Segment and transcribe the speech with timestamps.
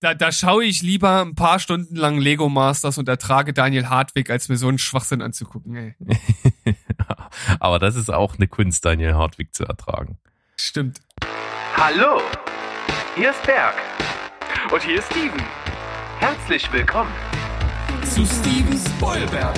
[0.00, 4.28] Da, da schaue ich lieber ein paar Stunden lang Lego Masters und ertrage Daniel Hartwig,
[4.28, 5.74] als mir so einen Schwachsinn anzugucken.
[5.74, 5.94] Ey.
[7.60, 10.18] Aber das ist auch eine Kunst, Daniel Hartwig zu ertragen.
[10.56, 11.00] Stimmt.
[11.76, 12.20] Hallo,
[13.14, 13.74] hier ist Berg.
[14.70, 15.42] Und hier ist Steven.
[16.18, 17.12] Herzlich willkommen.
[18.04, 19.54] Zu Steven Spoilberg.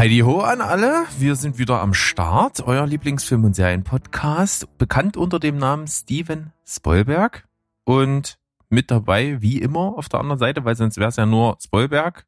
[0.00, 5.38] Heidi Ho an alle, wir sind wieder am Start, euer Lieblingsfilm- und Serienpodcast, bekannt unter
[5.38, 7.46] dem Namen Steven Spoilberg
[7.84, 8.38] und
[8.70, 12.26] mit dabei, wie immer, auf der anderen Seite, weil sonst wäre es ja nur Spoilberg.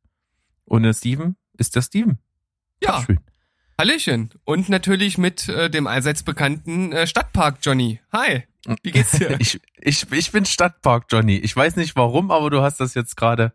[0.66, 2.18] Ohne Steven ist der Steven.
[2.82, 3.20] Ja, Schön.
[3.78, 4.34] Hallöchen.
[4.44, 8.00] Und natürlich mit äh, dem allseits bekannten äh, Stadtpark Johnny.
[8.12, 8.42] Hi.
[8.82, 9.30] Wie geht's dir?
[9.40, 11.38] Ich, ich, ich bin Stadtpark Johnny.
[11.38, 13.54] Ich weiß nicht warum, aber du hast das jetzt gerade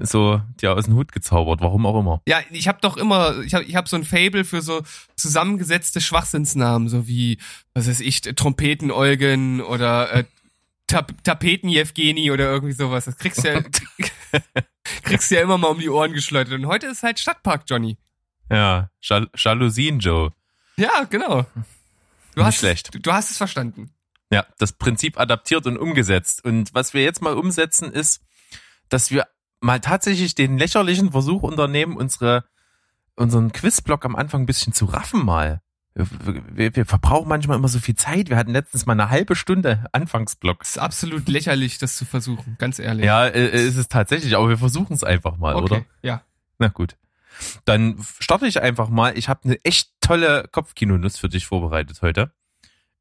[0.00, 2.22] so dir aus dem Hut gezaubert, warum auch immer.
[2.26, 4.82] Ja, ich habe doch immer, ich habe ich hab so ein Fable für so
[5.16, 7.38] zusammengesetzte Schwachsinnsnamen, so wie,
[7.74, 10.24] was weiß ich, Trompeten-Eugen oder äh,
[10.86, 13.06] Tap Tapeten-Jevgeni oder irgendwie sowas.
[13.06, 13.62] Das kriegst du ja,
[15.02, 16.54] kriegst du ja immer mal um die Ohren geschleudert.
[16.54, 17.96] Und heute ist halt Stadtpark Johnny.
[18.50, 20.32] Ja, Jal Jalousien Joe.
[20.76, 21.42] Ja, genau.
[22.34, 22.94] Du Nicht hast, schlecht.
[22.94, 23.90] Du, du hast es verstanden.
[24.30, 26.44] Ja, das Prinzip adaptiert und umgesetzt.
[26.44, 28.20] Und was wir jetzt mal umsetzen, ist,
[28.88, 29.26] dass wir
[29.66, 32.44] mal tatsächlich den lächerlichen Versuch unternehmen, unsere,
[33.16, 35.60] unseren Quizblock am Anfang ein bisschen zu raffen mal.
[35.94, 38.28] Wir, wir, verbrauchen manchmal immer so viel Zeit.
[38.28, 40.62] Wir hatten letztens mal eine halbe Stunde Anfangsblock.
[40.62, 43.06] Es ist absolut lächerlich, das zu versuchen, ganz ehrlich.
[43.06, 45.64] Ja, äh, ist es tatsächlich, aber wir versuchen es einfach mal, okay.
[45.64, 45.84] oder?
[46.02, 46.22] Ja.
[46.58, 46.96] Na gut.
[47.64, 49.16] Dann starte ich einfach mal.
[49.16, 52.30] Ich habe eine echt tolle Kopfkinonuss für dich vorbereitet heute.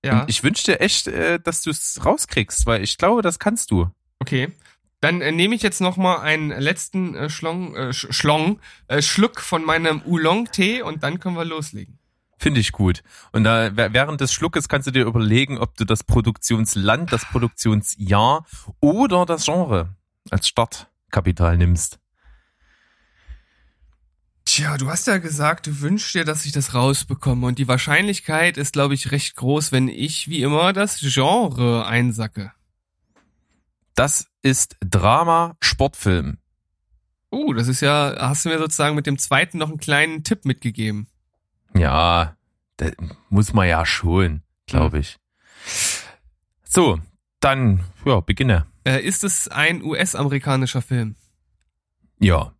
[0.06, 0.22] Ja.
[0.22, 3.72] Und ich wünsche dir echt, äh, dass du es rauskriegst, weil ich glaube, das kannst
[3.72, 3.90] du.
[4.20, 4.54] Okay.
[5.02, 9.02] Dann äh, nehme ich jetzt noch mal einen letzten äh, Schlong, äh, Sch Schlong, äh,
[9.02, 12.00] Schluck von meinem Oolong-Tee und dann können wir loslegen.
[12.38, 13.02] Finde ich gut.
[13.32, 18.46] Und da während des Schluckes kannst du dir überlegen, ob du das Produktionsland, das Produktionsjahr
[18.82, 19.96] oder das Genre
[20.30, 22.00] als Startkapital nimmst.
[24.46, 28.58] Tja, du hast ja gesagt, du wünschst dir, dass ich das rausbekomme und die Wahrscheinlichkeit
[28.58, 32.52] ist, glaube ich, recht groß, wenn ich wie immer das Genre einsacke.
[33.96, 36.38] Das ist Drama Sportfilm.
[37.32, 40.46] Uh, das ist ja, hast du mir sozusagen mit dem zweiten noch einen kleinen Tipp
[40.46, 41.08] mitgegeben.
[41.74, 42.36] Ja,
[42.78, 42.92] das
[43.30, 45.18] muss man ja schon, glaube ich.
[46.64, 47.00] So,
[47.40, 48.66] dann, ja, beginne.
[48.86, 51.16] Äh, ist es ein US-amerikanischer Film?
[52.20, 52.54] Ja,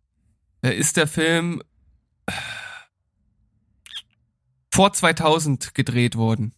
[0.62, 1.62] Äh, ist der Film
[2.26, 2.32] äh,
[4.70, 6.54] vor 2000 gedreht worden?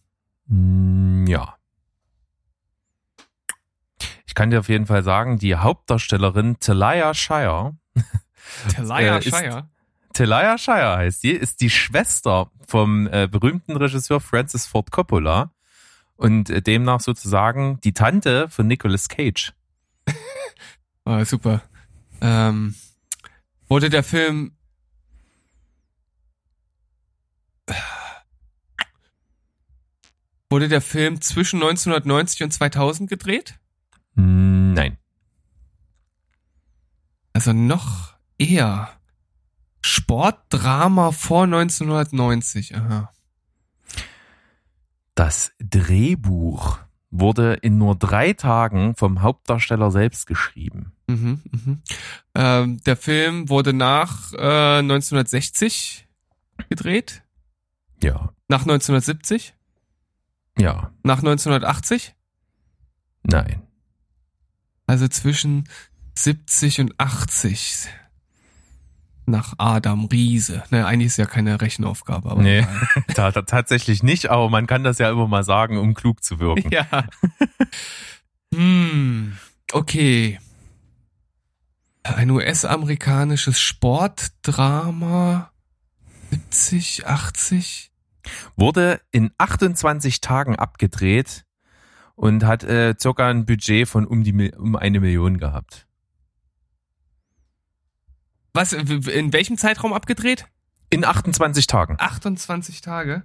[0.47, 1.58] Mm, ja.
[4.39, 7.75] Ich kann dir auf jeden Fall sagen, die Hauptdarstellerin Talia Shire,
[8.73, 9.67] Talia Äh, Shire.
[10.13, 15.51] Talia Shire heißt die, ist die Schwester vom äh, berühmten Regisseur Francis Ford Coppola
[16.15, 19.51] und äh, demnach sozusagen die Tante von Nicolas Cage.
[21.03, 21.61] Ah, super.
[22.21, 22.75] Ähm,
[23.67, 24.53] wurde der Film
[30.49, 33.58] Wurde der Film zwischen 1990 und 2000 gedreht?
[34.19, 34.97] Mm, Nein.
[37.33, 38.89] Also noch eher.
[39.81, 42.75] Sportdrama vor 1990.
[42.75, 43.11] Aha.
[45.15, 46.79] Das Drehbuch
[47.11, 50.91] wurde in nur drei Tagen vom Hauptdarsteller selbst geschrieben.
[51.07, 51.81] Mhm, mhm.
[52.35, 56.07] Ähm, der Film wurde nach äh, 1960
[56.69, 57.23] gedreht,
[58.03, 58.33] Ja.
[58.47, 59.55] nach 1970,
[60.57, 60.91] Ja.
[61.03, 62.15] nach 1980,
[63.23, 63.61] Nein.
[64.89, 65.69] Also zwischen
[66.15, 67.87] 70 und 80.
[69.27, 70.63] Nach Adam Riese.
[70.71, 72.65] Ne, eigentlich ist ja keine Rechenaufgabe, aber Nee.
[73.13, 76.71] tatsächlich nicht, aber man kann das ja immer mal sagen, um klug zu wirken.
[76.71, 76.87] Ja.
[78.55, 79.37] hm,
[79.73, 80.39] okay.
[82.01, 85.51] Ein US-amerikanisches Sportdrama
[86.31, 87.91] 70, 80.
[88.55, 91.45] Wurde in 28 Tagen abgedreht
[92.19, 95.87] und hat äh, circa ein Budget von um, die, um eine Million gehabt.
[98.53, 100.45] Was, in welchem Zeitraum abgedreht?
[100.89, 101.95] In 28 Tagen.
[101.97, 103.23] 28 Tage.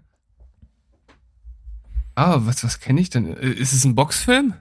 [2.14, 3.36] Ah, was, was kenne ich denn?
[3.36, 4.54] Äh, Ist es ein Boxfilm?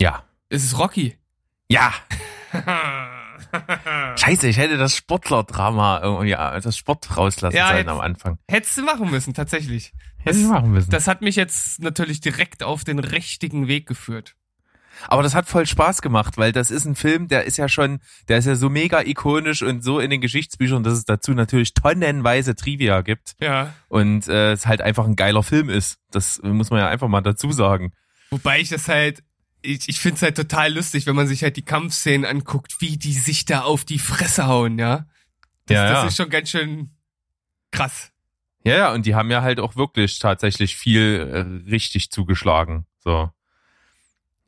[0.00, 0.24] Ja.
[0.48, 1.18] Ist es Rocky?
[1.68, 1.92] Ja.
[4.16, 8.38] Scheiße, ich hätte das Sportler-Drama irgendwie, äh, das Sport rauslassen Ja, sollen jetzt- am Anfang.
[8.48, 9.92] Hättest du machen müssen, tatsächlich.
[10.18, 10.90] Hätte ich machen müssen.
[10.90, 14.34] Das hat mich jetzt natürlich direkt auf den richtigen Weg geführt.
[15.08, 18.00] Aber das hat voll Spaß gemacht, weil das ist ein Film, der ist ja schon,
[18.28, 21.72] der ist ja so mega ikonisch und so in den Geschichtsbüchern, dass es dazu natürlich
[21.72, 23.72] tonnenweise Trivia gibt Ja.
[23.88, 25.96] und äh, es halt einfach ein geiler Film ist.
[26.10, 27.92] Das muss man ja einfach mal dazu sagen.
[28.30, 29.22] Wobei ich das halt,
[29.62, 32.96] ich, ich finde es halt total lustig, wenn man sich halt die Kampfszenen anguckt, wie
[32.96, 35.06] die sich da auf die Fresse hauen, ja.
[35.66, 35.92] Das, Ja, ja.
[35.92, 36.90] das ist schon ganz schön
[37.70, 38.12] krass.
[38.64, 43.30] Ja, ja, und die haben ja halt auch wirklich tatsächlich viel äh, richtig zugeschlagen, so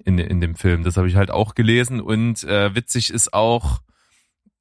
[0.05, 0.85] in, in dem Film.
[0.85, 3.81] Das habe ich halt auch gelesen und äh, witzig ist auch,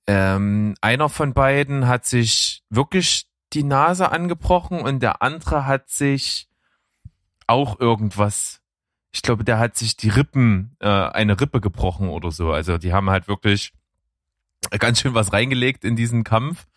[0.07, 6.47] ähm, einer von beiden hat sich wirklich die Nase angebrochen und der andere hat sich
[7.47, 8.60] auch irgendwas,
[9.11, 12.51] ich glaube, der hat sich die Rippen, äh, eine Rippe gebrochen oder so.
[12.51, 13.73] Also die haben halt wirklich
[14.79, 16.67] ganz schön was reingelegt in diesen Kampf.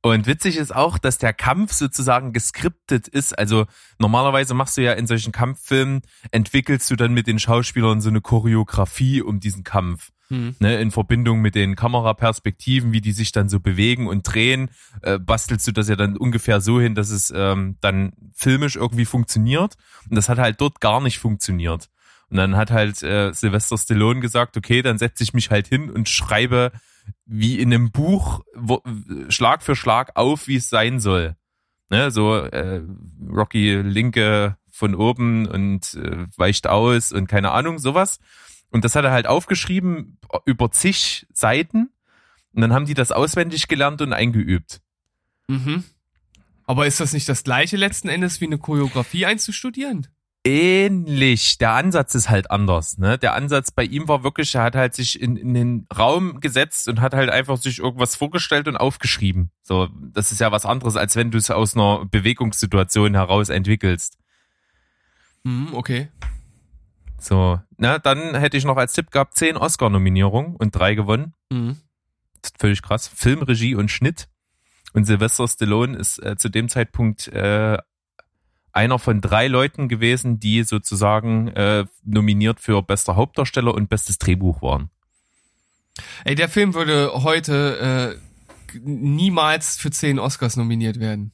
[0.00, 3.36] Und witzig ist auch, dass der Kampf sozusagen geskriptet ist.
[3.36, 3.66] Also
[3.98, 8.20] normalerweise machst du ja in solchen Kampffilmen, entwickelst du dann mit den Schauspielern so eine
[8.20, 10.10] Choreografie um diesen Kampf.
[10.28, 10.56] Hm.
[10.58, 15.18] Ne, in Verbindung mit den Kameraperspektiven, wie die sich dann so bewegen und drehen, äh,
[15.18, 19.76] bastelst du das ja dann ungefähr so hin, dass es ähm, dann filmisch irgendwie funktioniert.
[20.08, 21.88] Und das hat halt dort gar nicht funktioniert.
[22.28, 25.90] Und dann hat halt äh, Sylvester Stallone gesagt, okay, dann setze ich mich halt hin
[25.90, 26.72] und schreibe
[27.24, 28.82] wie in einem Buch wo,
[29.28, 31.36] Schlag für Schlag auf, wie es sein soll.
[31.90, 32.82] Ne, so äh,
[33.30, 38.18] Rocky Linke von oben und äh, weicht aus und keine Ahnung, sowas.
[38.70, 41.90] Und das hat er halt aufgeschrieben über zig Seiten.
[42.52, 44.80] Und dann haben die das auswendig gelernt und eingeübt.
[45.48, 45.84] Mhm.
[46.66, 50.06] Aber ist das nicht das gleiche letzten Endes wie eine Choreografie einzustudieren?
[50.44, 51.58] Ähnlich.
[51.58, 52.98] Der Ansatz ist halt anders.
[52.98, 53.18] Ne?
[53.18, 56.88] Der Ansatz bei ihm war wirklich, er hat halt sich in, in den Raum gesetzt
[56.88, 59.50] und hat halt einfach sich irgendwas vorgestellt und aufgeschrieben.
[59.62, 64.16] So, das ist ja was anderes, als wenn du es aus einer Bewegungssituation heraus entwickelst.
[65.44, 66.08] Hm, okay.
[67.18, 71.34] So, na, dann hätte ich noch als Tipp gehabt, zehn Oscar-Nominierungen und drei gewonnen.
[71.52, 71.76] Hm.
[72.40, 73.08] Das ist völlig krass.
[73.08, 74.28] Film, Regie und Schnitt.
[74.92, 77.78] Und Sylvester Stallone ist äh, zu dem Zeitpunkt äh,
[78.78, 84.62] einer von drei Leuten gewesen, die sozusagen äh, nominiert für bester Hauptdarsteller und bestes Drehbuch
[84.62, 84.88] waren.
[86.24, 88.16] Ey, der Film würde heute
[88.74, 91.32] äh, niemals für zehn Oscars nominiert werden.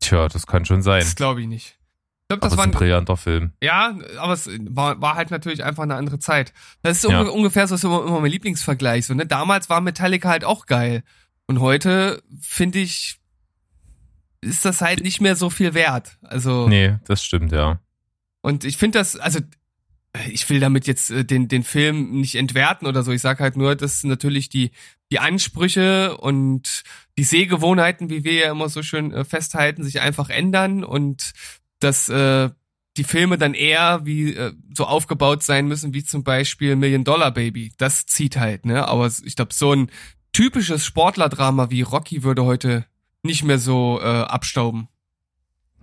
[0.00, 1.00] Tja, das kann schon sein.
[1.00, 1.76] Das glaube ich nicht.
[2.22, 3.52] Ich glaube, Aber das es ist ein war brillanter Film.
[3.62, 6.52] ja, aber es war, war halt natürlich einfach eine andere Zeit.
[6.82, 7.22] Das ist Ja.
[7.22, 9.06] unge- ungefähr so ist immer, immer mein Lieblingsvergleich.
[9.06, 9.26] So, ne?
[9.26, 11.02] Damals war Metallica halt auch geil.
[11.46, 13.17] Und heute, finde ich,
[14.40, 16.18] ist das halt nicht mehr so viel wert.
[16.22, 17.80] Also, Nee, das stimmt, ja.
[18.40, 19.40] und ich finde das, also,
[20.30, 23.12] ich will damit jetzt äh, den, den Film nicht entwerten oder so.
[23.12, 24.70] Ich sage halt nur, dass natürlich die,
[25.12, 26.82] die Ansprüche und
[27.18, 31.32] die Sehgewohnheiten, wie wir ja immer so schön äh, festhalten, sich einfach ändern und
[31.80, 32.50] dass äh,
[32.96, 37.30] die Filme dann eher wie äh, so aufgebaut sein müssen, wie zum Beispiel Million Dollar
[37.30, 37.72] Baby.
[37.76, 38.88] Das zieht halt, ne?
[38.88, 39.90] Aber ich glaube, so ein
[40.32, 42.86] typisches Sportlerdrama wie Rocky würde heute
[43.28, 44.88] nicht mehr so äh, abstauben.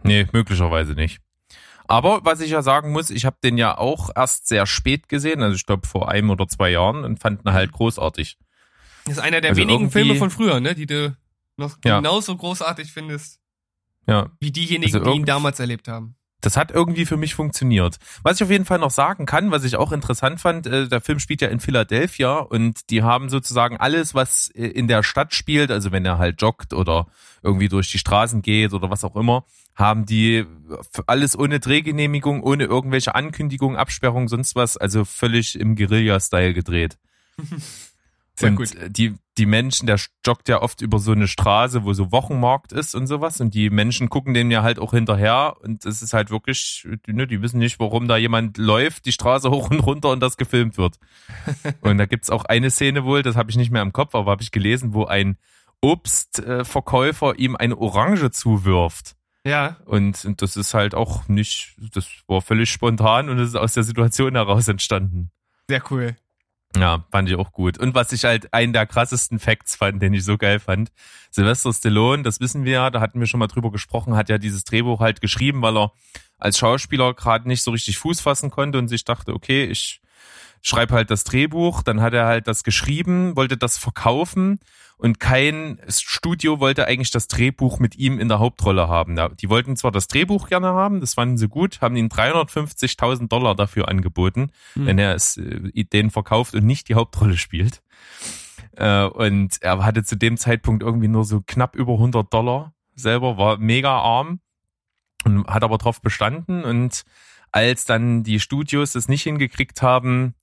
[0.03, 1.21] Nee, möglicherweise nicht.
[1.87, 5.41] Aber was ich ja sagen muss, ich habe den ja auch erst sehr spät gesehen,
[5.43, 8.37] also ich glaube vor einem oder zwei Jahren und fand ihn halt großartig.
[9.05, 10.73] Das ist einer der Also wenigen Filme von früher, ne?
[10.73, 11.15] Die du
[11.57, 11.97] noch Ja.
[11.97, 13.39] genauso großartig findest,
[14.07, 16.15] Ja, wie diejenigen, Also die ihn damals erlebt haben.
[16.45, 17.97] Das hat irgendwie für mich funktioniert.
[18.23, 21.01] Was ich auf jeden Fall noch sagen kann, was ich auch interessant fand, äh, der
[21.01, 25.33] Film spielt ja in Philadelphia und die haben sozusagen alles, was äh, in der Stadt
[25.33, 27.07] spielt, also wenn er halt joggt oder
[27.41, 30.45] irgendwie durch die Straßen geht oder was auch immer, haben die
[31.07, 36.97] alles ohne Drehgenehmigung, ohne irgendwelche Ankündigungen, Absperrung, sonst was, also völlig im Guerilla-Style gedreht.
[38.35, 38.69] Sehr und gut.
[38.89, 42.95] die, die Menschen, der joggt ja oft über so eine Straße, wo so Wochenmarkt ist
[42.95, 43.41] und sowas.
[43.41, 45.55] Und die Menschen gucken dem ja halt auch hinterher.
[45.61, 49.49] Und es ist halt wirklich, ne, die wissen nicht, warum da jemand läuft, die Straße
[49.51, 50.97] hoch und runter und das gefilmt wird.
[51.81, 54.31] und da gibt's auch eine Szene wohl, das habe ich nicht mehr im Kopf, aber
[54.31, 55.37] habe ich gelesen, wo ein
[55.81, 59.15] Obstverkäufer ihm eine Orange zuwirft.
[59.45, 63.55] Ja, Und, und das ist halt auch nicht, das war völlig spontan und es ist
[63.55, 65.29] aus der Situation heraus entstanden.
[65.69, 66.15] sehr cool.
[66.75, 67.77] Ja, fand ich auch gut.
[67.77, 70.91] Und was ich halt einen der krassesten Facts fand, den ich so geil fand,
[71.31, 74.37] Sylvester Stallone, das wissen wir ja, da hatten wir schon mal drüber gesprochen, hat ja
[74.37, 75.91] dieses Drehbuch halt geschrieben, weil er
[76.37, 80.01] als Schauspieler gerade nicht so richtig Fuß fassen konnte und sich dachte, okay, ich
[80.65, 84.59] schreib halt das Drehbuch, dann hat er halt das geschrieben, wollte das verkaufen
[84.97, 89.15] und kein Studio wollte eigentlich das Drehbuch mit ihm in der Hauptrolle haben.
[89.15, 93.27] Ja, Die wollten zwar das Drehbuch gerne haben, das fanden sie gut, haben ihm 350.000
[93.27, 94.87] Dollar dafür angeboten, Hm.
[94.87, 97.83] wenn er es äh, den verkauft und nicht die Hauptrolle spielt.
[98.75, 103.37] Äh, und er hatte zu dem Zeitpunkt irgendwie nur so knapp über 100 Dollar selber,
[103.37, 104.39] war mega arm
[105.25, 107.03] und hat aber drauf bestanden und
[107.51, 110.33] als dann die Studios das nicht hingekriegt haben,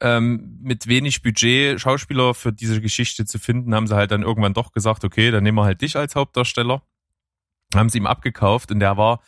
[0.00, 4.54] ähm, mit wenig Budget Schauspieler für diese Geschichte zu finden, haben sie halt dann irgendwann
[4.54, 6.82] doch gesagt, okay, dann nehmen wir halt dich als Hauptdarsteller.
[7.74, 9.20] Haben sie ihm abgekauft und der war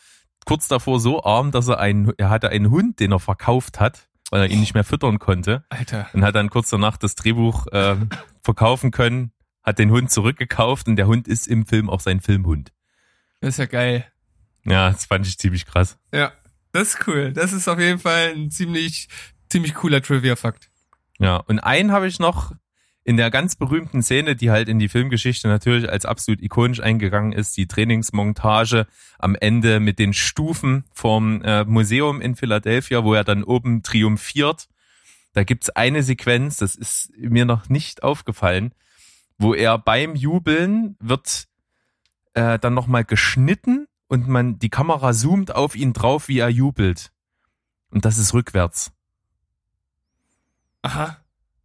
[0.45, 4.09] kurz davor so arm, dass er einen, er hatte einen Hund, den er verkauft hat,
[4.31, 6.09] weil er ihn nicht mehr füttern konnte Alter.
[6.13, 7.95] und hat dann kurz danach das Drehbuch äh,
[8.41, 9.31] verkaufen können,
[9.63, 12.71] hat den Hund zurückgekauft und der Hund ist im Film auch sein Filmhund.
[13.41, 14.05] Das ist ja geil.
[14.65, 15.97] Ja, das fand ich ziemlich krass.
[16.13, 16.31] Ja,
[16.71, 17.33] das ist cool.
[17.33, 19.09] Das ist auf jeden Fall ein ziemlich,
[19.51, 20.69] ziemlich cooler Trivia-Fakt.
[21.19, 22.53] Ja, und einen habe ich noch
[23.03, 27.31] in der ganz berühmten Szene, die halt in die Filmgeschichte natürlich als absolut ikonisch eingegangen
[27.31, 33.23] ist, die Trainingsmontage am Ende mit den Stufen vom äh, Museum in Philadelphia, wo er
[33.23, 34.67] dann oben triumphiert.
[35.33, 38.73] Da gibt's eine Sequenz, das ist mir noch nicht aufgefallen,
[39.37, 41.47] wo er beim Jubeln wird
[42.33, 47.11] äh, dann nochmal geschnitten und man die Kamera zoomt auf ihn drauf, wie er jubelt.
[47.89, 48.91] Und das ist rückwärts.
[50.83, 51.17] Aha.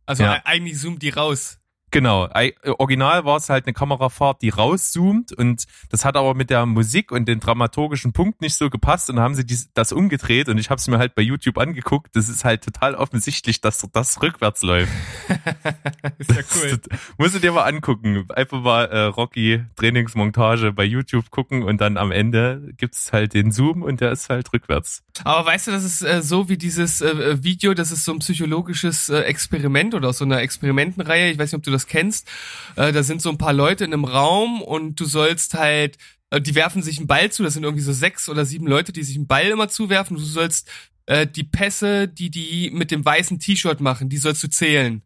[0.06, 0.40] Also Ja.
[0.44, 1.58] eigentlich zoomt die raus.
[1.92, 6.50] Genau, äh, original war es halt eine Kamerafahrt, die rauszoomt und das hat aber mit
[6.50, 10.48] der Musik und den dramaturgischen Punkt nicht so gepasst und haben sie dies, das umgedreht
[10.48, 12.16] und ich habe es mir halt bei YouTube angeguckt.
[12.16, 14.92] Das ist halt total offensichtlich, dass das rückwärts läuft.
[16.18, 16.80] ist ja cool.
[16.88, 18.26] Das, musst du dir mal angucken.
[18.30, 23.52] Einfach mal äh, Rocky Trainingsmontage bei YouTube gucken und dann am Ende gibt's halt den
[23.52, 25.04] Zoom und der ist halt rückwärts.
[25.22, 28.18] Aber weißt du, das ist äh, so wie dieses äh, Video, das ist so ein
[28.18, 31.30] psychologisches äh, Experiment oder aus so einer Experimentenreihe.
[31.30, 32.28] Ich weiß nicht, ob du das kennst.
[32.76, 35.96] Äh, da sind so ein paar Leute in einem Raum und du sollst halt,
[36.30, 37.42] äh, die werfen sich einen Ball zu.
[37.42, 40.16] Das sind irgendwie so sechs oder sieben Leute, die sich einen Ball immer zuwerfen.
[40.16, 40.68] Du sollst
[41.06, 45.02] äh, die Pässe, die die mit dem weißen T-Shirt machen, die sollst du zählen.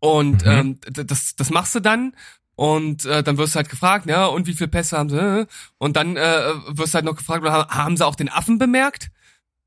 [0.00, 0.50] Und Mhm.
[0.50, 2.14] ähm, das, das machst du dann.
[2.56, 5.46] Und äh, dann wirst du halt gefragt, ja, und wie viele Pässe haben sie?
[5.78, 9.10] Und dann äh, wirst du halt noch gefragt, haben, haben sie auch den Affen bemerkt?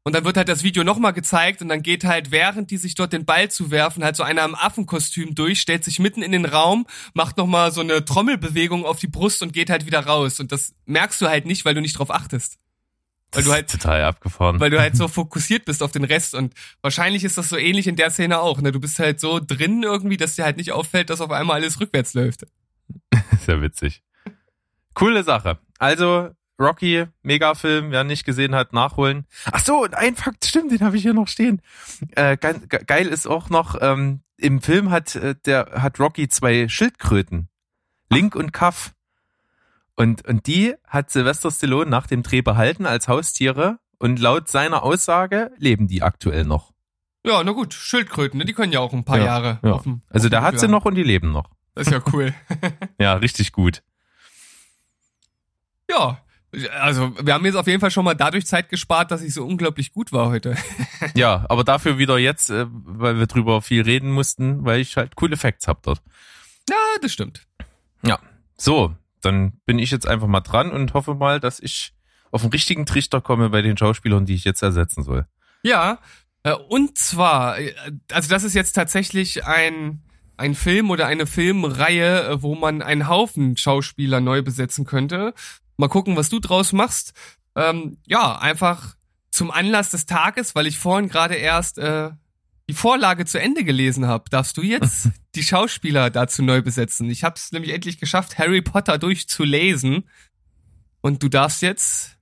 [0.05, 2.93] Und dann wird halt das Video nochmal gezeigt und dann geht halt, während die sich
[2.93, 6.43] dort den Ball zuwerfen, halt so einer im Affenkostüm durch, stellt sich mitten in den
[6.45, 10.41] Raum, macht nochmal so eine Trommelbewegung auf die Brust und geht halt wieder raus.
[10.41, 12.60] Und das merkst du halt nicht, weil du nicht drauf achtest.
[13.31, 14.60] Weil Das du halt total abgefahren.
[14.60, 17.88] weil du halt so fokussiert bist auf den Rest und wahrscheinlich ist das so ähnlich
[17.88, 18.60] in der Szene auch.
[18.62, 18.74] Ne?
[18.74, 21.79] Du bist halt so drin irgendwie, dass dir halt nicht auffällt, dass auf einmal alles
[21.79, 22.45] rückwärts läuft.
[23.45, 24.03] Sehr witzig.
[24.93, 25.60] Coole Sache.
[25.79, 26.29] Also,
[26.60, 29.25] Rocky, Megafilm, wer nicht gesehen hat, nachholen.
[29.51, 31.62] Ach so, und ein Fakt, stimmt, den habe ich hier noch stehen.
[32.15, 36.27] Äh, ge ge- geil ist auch noch, ähm, im Film hat äh, der hat Rocky
[36.29, 37.50] zwei Schildkröten.
[38.10, 38.93] Link und Kaff.
[39.95, 44.83] Und, und die hat Sylvester Stallone nach dem Dreh behalten als Haustiere und laut seiner
[44.83, 46.72] Aussage leben die aktuell noch.
[47.25, 48.45] Ja, na gut, Schildkröten, ne?
[48.45, 49.60] die können ja auch ein paar Ja, Jahre.
[49.63, 49.72] ja.
[49.74, 51.50] Auf dem, Also auf der dem hat sie noch und die leben noch.
[51.75, 52.33] Das ist ja cool.
[53.00, 53.81] Ja, richtig gut.
[55.89, 56.19] ja,
[56.79, 59.45] also wir haben jetzt auf jeden Fall schon mal dadurch Zeit gespart, dass ich so
[59.45, 60.55] unglaublich gut war heute.
[61.15, 65.17] Ja, aber dafür wieder jetzt, äh, weil wir drüber viel reden mussten, weil ich halt
[65.17, 66.01] coole Facts hab dort.
[66.69, 67.45] Ja, das stimmt.
[68.05, 68.19] Ja,
[68.55, 71.93] so, dann bin ich jetzt einfach mal dran und hoffe mal, dass ich
[72.31, 75.25] auf den richtigen Trichter komme bei den Schauspielern, die ich jetzt ersetzen soll.
[75.62, 76.00] Ja,
[76.43, 77.74] äh, und zwar, äh,
[78.12, 80.01] also das ist jetzt tatsächlich ein,
[80.38, 85.33] ein Film oder eine Filmreihe, wo man einen Haufen Schauspieler neu besetzen könnte.
[85.77, 87.13] Mal gucken, was du draus machst.
[87.56, 88.96] Ähm, ja, einfach
[89.32, 92.12] zum Anlass des Tages, weil ich vorhin gerade erst äh,
[92.70, 97.10] die Vorlage zu Ende gelesen habe, darfst du jetzt die Schauspieler dazu neu besetzen.
[97.10, 100.08] Ich habe es nämlich endlich geschafft, Harry Potter durchzulesen.
[101.01, 102.18] Und du darfst jetzt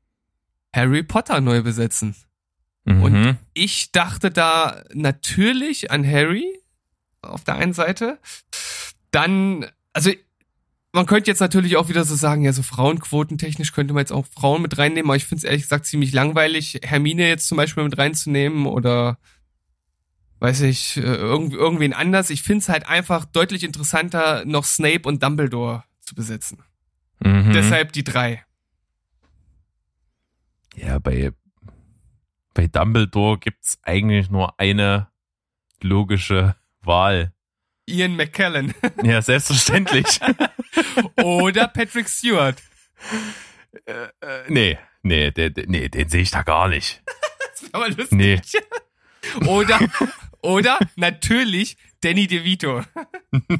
[0.73, 2.15] Harry Potter neu besetzen.
[2.85, 3.03] Mhm.
[3.03, 6.45] Und- Ich dachte da natürlich an Harry
[7.21, 8.17] auf der einen Seite.
[9.11, 10.11] Dann, also
[10.93, 14.25] man könnte jetzt natürlich auch wieder so sagen, ja, so Frauenquotentechnisch könnte man jetzt auch
[14.25, 17.83] Frauen mit reinnehmen, aber ich finde es ehrlich gesagt ziemlich langweilig, Hermine jetzt zum Beispiel
[17.83, 19.17] mit reinzunehmen oder
[20.39, 22.29] weiß ich, äh, irgend, irgendwen anders.
[22.29, 26.63] Ich finde es halt einfach deutlich interessanter, noch Snape und Dumbledore zu besetzen.
[27.19, 27.53] mhm.
[27.53, 28.43] Deshalb die drei.
[30.75, 31.31] Ja, bei,
[32.53, 35.07] bei Dumbledore gibt's eigentlich nur eine
[35.81, 37.33] logische Wahl.
[37.91, 40.19] Ian McKellen Ja, selbstverständlich.
[41.23, 42.57] oder Patrick Stewart.
[43.85, 44.07] äh,
[44.47, 47.01] nee, nee, den, nee, den sehe ich da gar nicht.
[47.71, 48.11] Aber lustig.
[48.11, 48.41] Nee.
[49.47, 49.79] Oder,
[50.41, 52.81] Oder natürlich Danny DeVito.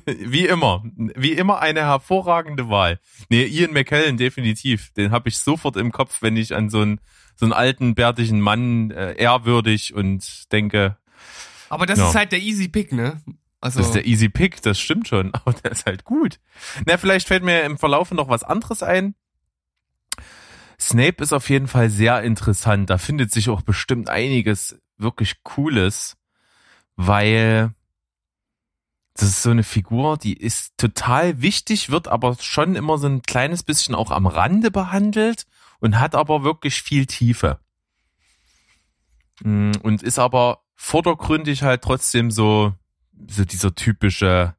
[0.07, 0.83] Wie immer.
[0.95, 2.99] Wie immer eine hervorragende Wahl.
[3.29, 4.91] Nee, Ian McKellen definitiv.
[4.93, 6.99] Den habe ich sofort im Kopf, wenn ich an so einen,
[7.35, 10.97] so einen alten, bärtigen Mann äh, ehrwürdig und denke,
[11.69, 12.09] Aber das Ja.
[12.09, 13.21] ist halt der Easy Pick, ne?
[13.61, 16.39] Also, das ist der Easy Pick, das stimmt schon, aber der ist halt gut.
[16.85, 19.15] Na, vielleicht fällt mir im Verlauf noch was anderes ein.
[20.79, 22.89] Snape ist auf jeden Fall sehr interessant.
[22.89, 26.17] Da findet sich auch bestimmt einiges wirklich Cooles,
[26.95, 27.73] weil
[29.13, 33.21] das ist so eine Figur, die ist total wichtig, wird aber schon immer so ein
[33.21, 35.45] kleines bisschen auch am Rande behandelt
[35.79, 37.59] und hat aber wirklich viel Tiefe.
[39.43, 42.73] Mm, Und ist aber vordergründig halt trotzdem so,
[43.27, 44.55] so dieser typische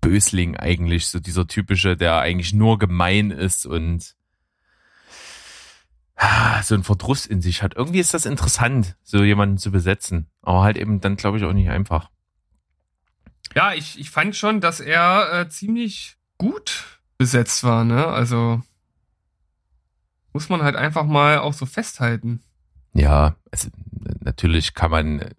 [0.00, 4.16] Bösling eigentlich, so dieser typische, der eigentlich nur gemein ist und
[6.16, 7.74] ah, so ein Verdruss in sich hat.
[7.76, 10.28] Irgendwie ist das interessant, so jemanden zu besetzen.
[10.42, 12.10] Aber halt eben dann, glaube ich, auch nicht einfach.
[13.54, 18.06] ja, ich, ich fand schon, dass er äh, ziemlich gut besetzt war, ne?
[18.06, 18.62] Also
[20.32, 22.42] muss man halt einfach mal auch so festhalten.
[22.94, 23.68] Ja, also
[24.20, 25.30] natürlich kann man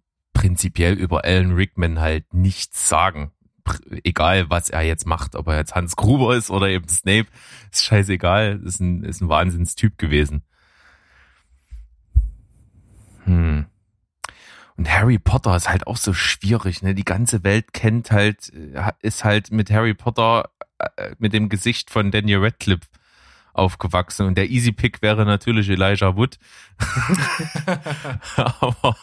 [0.43, 3.31] prinzipiell über Alan Rickman halt nichts sagen.
[4.03, 7.27] Egal, was er jetzt macht, ob er jetzt Hans Gruber ist oder eben Snape,
[7.71, 8.59] ist scheißegal.
[8.65, 10.43] Ist ein, ist ein Wahnsinnstyp gewesen.
[13.23, 13.67] Hm.
[14.75, 16.93] Und Harry Potter ist halt auch so schwierig, ne?
[16.93, 20.49] Die ganze Welt kennt halt, äh, ist halt mit Harry Potter,
[20.97, 22.87] äh, mit dem Gesicht von Daniel Radcliffe
[23.53, 24.25] aufgewachsen.
[24.25, 26.37] Und der Easy Pick wäre natürlich Elijah Wood.
[28.35, 28.95] Aber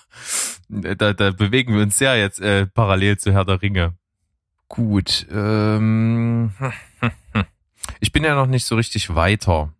[0.68, 3.94] da, da bewegen wir uns sehr jetzt äh, parallel zu Herr der Ringe.
[4.68, 5.26] Gut.
[5.32, 6.52] Ähm,
[8.00, 9.72] ich bin ja noch nicht so richtig weiter.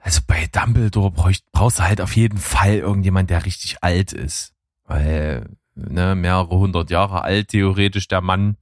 [0.00, 4.54] Also bei Dumbledore brauch- brauchst du halt auf jeden Fall irgendjemand, der richtig alt ist.
[4.84, 8.56] Weil, ne, mehrere hundert Jahre alt, theoretisch der Mann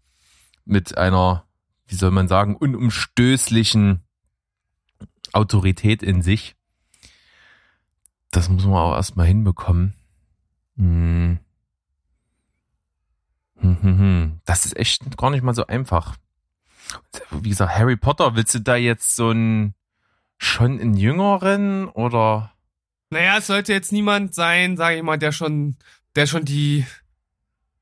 [0.65, 1.45] mit einer,
[1.87, 4.01] wie soll man sagen, unumstößlichen
[5.37, 6.57] Autorität in sich.
[8.31, 9.95] Das muss man auch erstmal hinbekommen.
[10.77, 11.39] Hm.
[13.59, 14.41] Hm, hm, hm.
[14.45, 16.17] Das ist echt gar nicht mal so einfach.
[17.31, 19.75] Wie gesagt, Harry Potter, willst du da jetzt so einen
[20.39, 22.53] schon einen jüngeren oder
[23.11, 25.77] Naja, es sollte jetzt niemand sein, sage ich mal, der schon,
[26.15, 26.85] der schon die,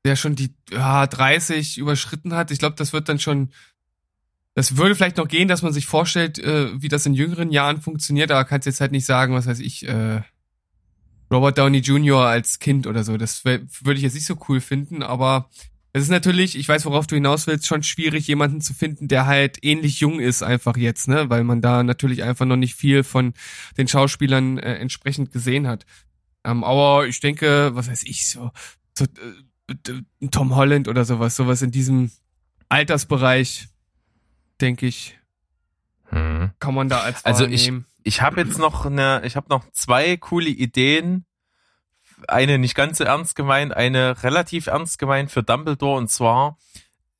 [0.05, 2.51] der schon die ja, 30 überschritten hat.
[2.51, 3.51] Ich glaube, das wird dann schon,
[4.55, 7.81] das würde vielleicht noch gehen, dass man sich vorstellt, äh, wie das in jüngeren Jahren
[7.81, 10.21] funktioniert, aber kannst jetzt halt nicht sagen, was weiß ich, äh,
[11.31, 12.21] Robert Downey Jr.
[12.21, 13.17] als Kind oder so.
[13.17, 15.49] Das würde ich jetzt nicht so cool finden, aber
[15.91, 19.25] es ist natürlich, ich weiß, worauf du hinaus willst, schon schwierig, jemanden zu finden, der
[19.25, 21.29] halt ähnlich jung ist einfach jetzt, ne?
[21.29, 23.33] Weil man da natürlich einfach noch nicht viel von
[23.77, 25.85] den Schauspielern äh, entsprechend gesehen hat.
[26.43, 28.51] Ähm, aber ich denke, was weiß ich, so,
[28.97, 32.11] so äh, Tom Holland oder sowas, sowas in diesem
[32.69, 33.69] Altersbereich,
[34.61, 35.19] denke ich,
[36.09, 36.51] hm.
[36.59, 37.85] kann man da als Also Wahl ich- nehmen.
[38.07, 41.25] Ich habe jetzt noch eine, ich habe noch zwei coole Ideen.
[42.27, 46.59] Eine nicht ganz so ernst gemeint, eine relativ ernst gemeint für Dumbledore und zwar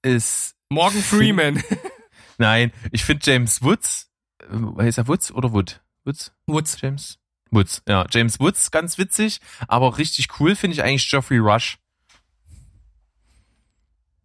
[0.04, 1.63] ist Morgan Freeman.
[2.38, 5.82] nein, ich finde James Woods, äh, heißt er Woods oder Wood?
[6.04, 6.32] Woods?
[6.45, 6.80] Woods.
[6.80, 7.17] James
[7.50, 11.80] Woods, ja, James Woods ganz witzig, aber richtig cool finde ich eigentlich Geoffrey Rush.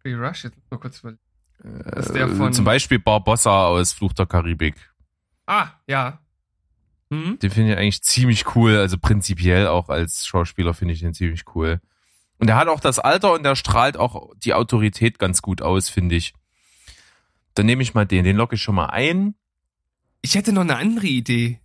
[0.01, 1.19] Free Rush, jetzt mal kurz überlegen.
[1.63, 4.75] Äh, Das ist der von- Zum Beispiel Barbossa aus Fluch der Karibik.
[5.45, 6.19] Ah, ja.
[7.11, 7.37] Hm?
[7.39, 8.77] Den finde ich eigentlich ziemlich cool.
[8.77, 11.81] Also prinzipiell auch als Schauspieler finde ich den ziemlich cool.
[12.37, 15.89] Und er hat auch das Alter und er strahlt auch die Autorität ganz gut aus,
[15.89, 16.33] finde ich.
[17.53, 18.23] Dann nehme ich mal den.
[18.23, 19.35] Den locke ich schon mal ein.
[20.21, 21.59] Ich hätte noch eine andere Idee.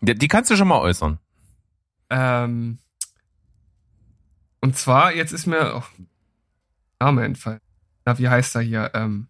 [0.00, 1.18] Die, die kannst du schon mal äußern.
[2.10, 2.78] Ähm,
[4.60, 5.82] und zwar, jetzt ist mir oh,
[7.00, 7.60] Name entfallen.
[8.04, 8.90] Na, wie heißt er hier?
[8.94, 9.28] Ähm,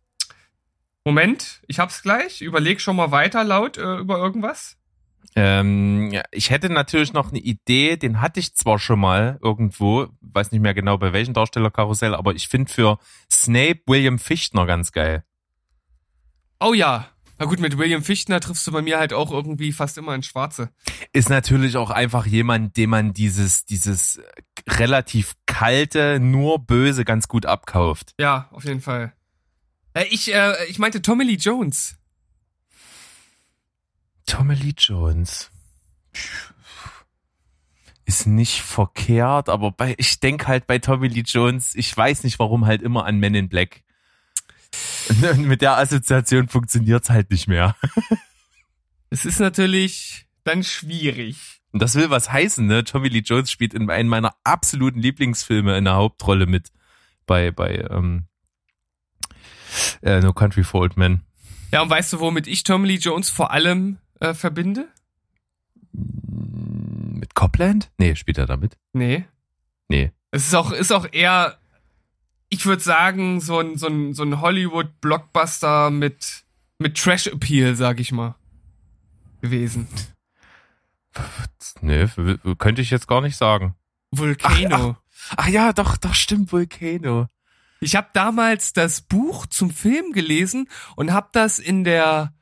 [1.05, 2.41] Moment, ich hab's gleich.
[2.41, 4.79] Überleg schon mal weiter laut äh, über irgendwas.
[5.37, 10.07] Ähm, ja, ich hätte natürlich noch eine Idee, den hatte ich zwar schon mal irgendwo,
[10.21, 12.99] weiß nicht mehr genau bei welchem Darstellerkarussell, aber ich finde für
[13.31, 15.25] Snape William Fichtner ganz geil.
[16.61, 17.09] Oh ja.
[17.39, 20.27] Na gut, mit William Fichtner triffst du bei mir halt auch irgendwie fast immer ins
[20.27, 20.71] Schwarze.
[21.13, 24.23] ist natürlich auch einfach jemand, dem man dieses, dieses
[24.69, 28.15] relativ kalte, nur böse ganz gut abkauft.
[28.21, 29.13] Ja, auf jeden Fall.
[29.95, 31.97] Äh, ich, äh, ich meinte Tommy Lee Jones.
[34.27, 35.51] Tommy Lee Jones.
[38.05, 42.39] Ist nicht verkehrt, aber bei, ich denk halt bei Tommy Lee Jones, ich weiß nicht
[42.39, 43.83] warum halt immer an Men in Black.
[45.09, 47.77] Und mit der Assoziation funktioniert's halt nicht mehr.
[49.11, 51.61] Es ist natürlich dann schwierig.
[51.71, 52.83] Und das will was heißen, ne?
[52.83, 56.73] Tommy Lee Jones spielt in einem meiner absoluten Lieblingsfilme in der Hauptrolle mit
[57.25, 58.27] bei, bei ähm,
[60.03, 61.23] äh, No Country for Old Men.
[61.73, 64.89] Ja, und weißt du, womit ich Tommy Lee Jones vor allem äh, verbinde?
[65.93, 67.91] Mit Copland?
[67.99, 68.77] Nee, spielt er damit?
[68.93, 69.25] Nee.
[69.89, 70.13] Nee.
[70.31, 71.59] Es ist auch, ist auch eher,
[72.49, 76.45] ich würde sagen, so ein, so ein, so ein Hollywood-Blockbuster mit,
[76.79, 78.35] mit Trash-Appeal, sag ich mal,
[79.41, 79.89] gewesen.
[81.81, 82.09] Nee,
[82.59, 83.75] könnte ich jetzt gar nicht sagen.
[84.11, 84.97] Volcano.
[85.37, 87.29] Ach ja, doch, doch, stimmt, Volcano.
[87.85, 92.33] Ich habe damals das Buch zum Film gelesen und habe das in der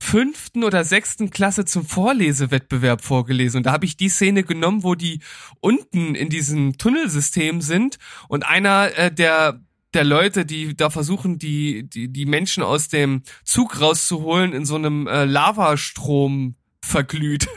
[0.00, 3.58] fünften oder sechsten Klasse zum Vorlesewettbewerb vorgelesen.
[3.58, 5.20] Und da habe ich die Szene genommen, wo die
[5.60, 9.60] unten in diesem Tunnelsystem sind und einer äh, der
[9.94, 14.76] der Leute, die da versuchen, die, die, die Menschen aus dem Zug rauszuholen, in so
[14.76, 17.48] einem äh, Lavastrom verglüht.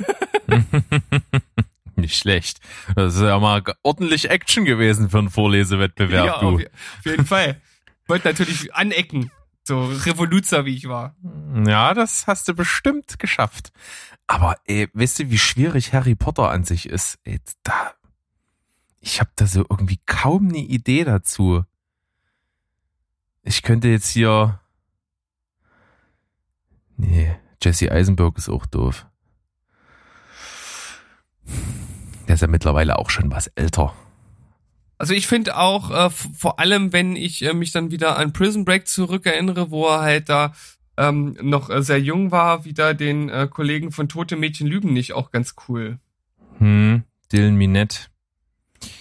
[1.96, 2.60] Nicht schlecht.
[2.96, 6.56] Das ist ja mal ordentlich Action gewesen für einen Vorlesewettbewerb, ja, du.
[6.56, 7.62] auf, auf jeden Fall.
[8.08, 9.32] Wollte natürlich anecken.
[9.64, 11.16] So Revoluzer, wie ich war.
[11.66, 13.72] Ja, das hast du bestimmt geschafft.
[14.28, 17.20] Aber ey, weißt du, wie schwierig Harry Potter an sich ist?
[17.24, 17.94] Ey, da,
[19.00, 21.64] ich habe da so irgendwie kaum eine Idee dazu.
[23.44, 24.60] Ich könnte jetzt hier.
[26.98, 29.06] Nee, Jesse Eisenberg ist auch doof.
[32.28, 33.94] Der ist ja mittlerweile auch schon was älter.
[34.98, 38.64] Also ich finde auch, äh, vor allem, wenn ich äh, mich dann wieder an Prison
[38.64, 40.54] Break zurückerinnere, wo er halt da
[40.98, 45.14] ähm, noch äh, sehr jung war, wieder den äh, Kollegen von Tote Mädchen lügen nicht,
[45.14, 46.00] auch ganz cool.
[46.60, 48.08] Hm, Dylan Minette.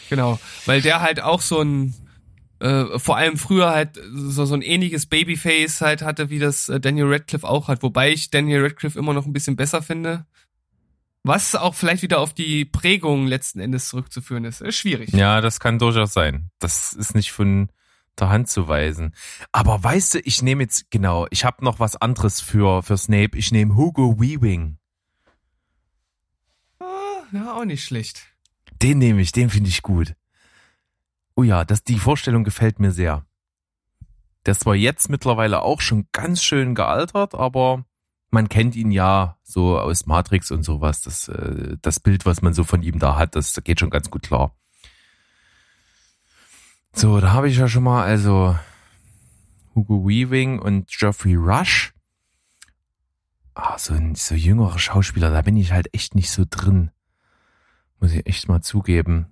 [0.09, 1.95] Genau, weil der halt auch so ein,
[2.61, 6.81] äh, vor allem früher halt so, so ein ähnliches Babyface halt hatte, wie das äh,
[6.81, 7.83] Daniel Radcliffe auch hat.
[7.83, 10.27] Wobei ich Daniel Radcliffe immer noch ein bisschen besser finde.
[11.25, 14.61] Was auch vielleicht wieder auf die Prägung letzten Endes zurückzuführen ist.
[14.61, 15.11] Ist schwierig.
[15.13, 16.51] Ja, das kann durchaus sein.
[16.59, 17.71] Das ist nicht von
[18.19, 19.15] der Hand zu weisen.
[19.53, 23.39] Aber weißt du, ich nehme jetzt, genau, ich habe noch was anderes für, für Snape.
[23.39, 24.79] Ich nehme Hugo Weaving.
[26.81, 28.27] Ah, ja, auch nicht schlecht.
[28.83, 30.15] Den nehme ich, den finde ich gut.
[31.37, 33.25] Oh ja, das, die Vorstellung gefällt mir sehr.
[34.45, 37.85] Der ist zwar jetzt mittlerweile auch schon ganz schön gealtert, aber
[38.33, 41.03] man kennt ihn ja so aus Matrix und sowas.
[41.03, 44.11] Das, äh, das Bild, was man so von ihm da hat, das geht schon ganz
[44.11, 44.57] gut klar.
[46.95, 48.57] So, da habe ich ja schon mal also
[49.75, 51.93] Hugo Weaving und Geoffrey Rush.
[53.55, 56.91] Ah, so ein so jüngerer Schauspieler, da bin ich halt echt nicht so drin.
[58.01, 59.27] Muss ich echt mal zugeben.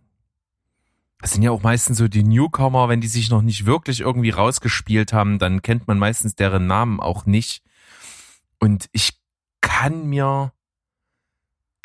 [1.20, 4.30] Das sind ja auch meistens so die Newcomer, wenn die sich noch nicht wirklich irgendwie
[4.30, 7.62] rausgespielt haben, dann kennt man meistens deren Namen auch nicht.
[8.60, 9.18] Und ich
[9.60, 10.52] kann mir,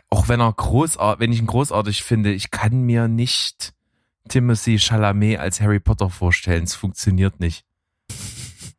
[0.09, 3.73] auch wenn er großartig, wenn ich ihn großartig finde, ich kann mir nicht
[4.27, 6.63] Timothy Chalamet als Harry Potter vorstellen.
[6.65, 7.65] Es funktioniert nicht.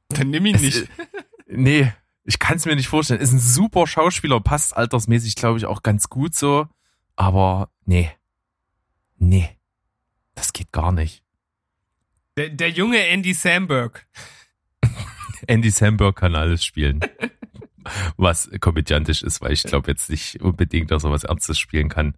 [0.08, 0.88] Dann nimm ihn Es, nicht.
[1.48, 1.92] nee,
[2.24, 3.20] ich kann es mir nicht vorstellen.
[3.20, 6.68] Ist ein super Schauspieler, passt altersmäßig, glaube ich, auch ganz gut so.
[7.16, 8.10] Aber nee.
[9.16, 9.48] Nee.
[10.34, 11.22] Das geht gar nicht.
[12.36, 14.06] Der, der junge Andy Samberg.
[15.46, 17.00] Andy Samberg kann alles spielen.
[18.16, 22.16] Was komödiantisch ist, weil ich glaube jetzt nicht unbedingt, dass er was Ernstes spielen kann.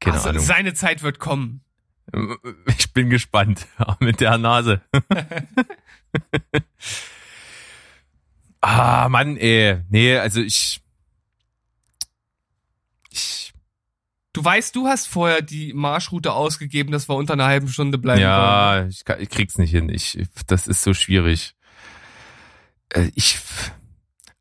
[0.00, 0.42] Keine Also, Ahnung.
[0.42, 1.62] Seine Zeit wird kommen.
[2.78, 3.66] Ich bin gespannt.
[4.00, 4.82] Mit der Nase.
[8.60, 9.80] ah, Mann, ey.
[9.88, 10.80] Nee, also ich.
[13.10, 13.52] Ich.
[14.32, 18.22] Du weißt, du hast vorher die Marschroute ausgegeben, dass wir unter einer halben Stunde bleiben.
[18.22, 19.88] Ja, ich, kann, ich krieg's nicht hin.
[19.90, 21.54] Ich, das ist so schwierig.
[22.90, 23.38] Äh, Ich.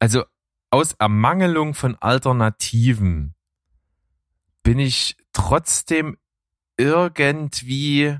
[0.01, 0.23] Also,
[0.71, 3.35] aus Ermangelung von Alternativen
[4.63, 6.17] bin ich trotzdem
[6.75, 8.17] irgendwie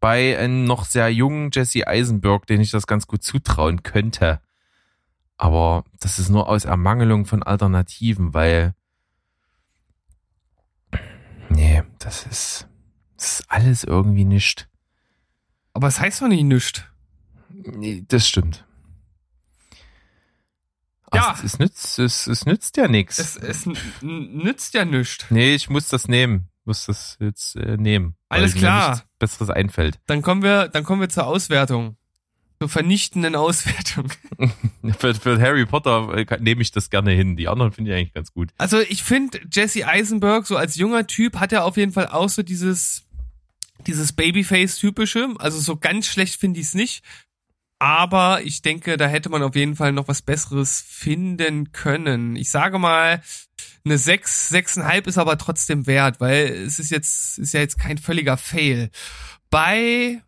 [0.00, 4.40] bei einem noch sehr jungen Jesse Eisenberg, den ich das ganz gut zutrauen könnte.
[5.36, 8.74] Aber das ist nur aus Ermangelung von Alternativen, weil
[11.48, 12.66] nee, das ist,
[13.16, 14.68] das ist alles irgendwie nicht.
[15.74, 16.90] Aber es heißt doch nicht nischt.
[17.50, 18.66] Nee, das stimmt.
[21.14, 21.34] Ja.
[21.36, 23.18] Ach, es, nützt, es, es nützt ja nichts.
[23.18, 23.68] Es, es
[24.02, 25.26] nützt ja nischt.
[25.30, 26.48] Nee, ich muss das nehmen.
[26.64, 28.16] Muss das jetzt äh, nehmen.
[28.28, 28.90] Alles mir klar.
[28.90, 29.98] nichts Besseres einfällt.
[30.06, 31.96] Dann kommen wir, dann kommen wir zur Auswertung.
[32.58, 34.10] Zur vernichtenden Auswertung.
[34.98, 37.36] Für, für Harry Potter äh, nehme ich das gerne hin.
[37.36, 38.50] Die anderen finde ich eigentlich ganz gut.
[38.58, 42.28] Also ich finde, Jesse Eisenberg, so als junger Typ, hat er auf jeden Fall auch
[42.28, 43.04] so dieses,
[43.86, 45.34] dieses Babyface-typische.
[45.38, 47.02] Also so ganz schlecht finde ich es nicht.
[47.84, 52.34] Aber ich denke, da hätte man auf jeden Fall noch was Besseres finden können.
[52.34, 53.20] Ich sage mal
[53.84, 57.98] eine 6, 6,5 ist aber trotzdem wert, weil es ist jetzt, ist ja jetzt kein
[57.98, 58.88] völliger Fail.
[59.50, 60.22] Bei,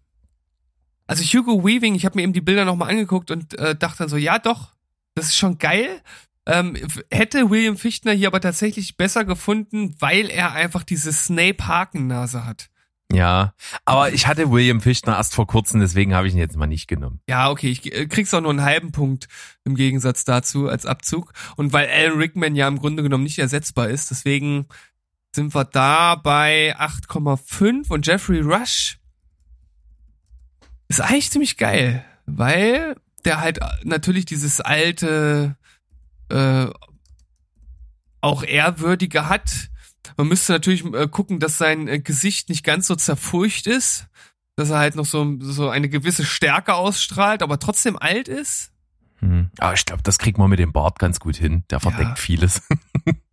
[1.06, 4.10] also Hugo Weaving, ich habe mir eben die Bilder nochmal angeguckt und äh, dachte dann
[4.10, 4.74] so, ja doch,
[5.14, 6.02] das ist schon geil.
[6.44, 6.76] Ähm,
[7.10, 12.68] hätte William Fichtner hier aber tatsächlich besser gefunden, weil er einfach diese Snape-Hakennase hat.
[13.12, 16.66] Ja, aber ich hatte William Fichtner erst vor kurzem, deswegen habe ich ihn jetzt mal
[16.66, 17.20] nicht genommen.
[17.28, 19.28] Ja, okay, ich äh, krieg's auch nur einen halben Punkt
[19.64, 21.32] im Gegensatz dazu als Abzug.
[21.56, 24.66] Und weil Alan Rickman ja im Grunde genommen nicht ersetzbar ist, deswegen
[25.34, 28.98] sind wir da bei 8,5 und Jeffrey Rush
[30.88, 35.56] ist eigentlich ziemlich geil, weil der halt natürlich dieses alte,
[36.30, 36.66] äh,
[38.20, 39.68] auch ehrwürdige hat.
[40.16, 44.06] Man müsste natürlich äh, gucken, dass sein äh, Gesicht nicht ganz so zerfurcht ist,
[44.56, 48.72] dass er halt noch so, so eine gewisse Stärke ausstrahlt, aber trotzdem alt ist.
[49.20, 49.50] Hm.
[49.58, 51.64] Aber ich glaube, das kriegt man mit dem Bart ganz gut hin.
[51.70, 52.16] Der verdeckt Ja.
[52.16, 52.62] vieles.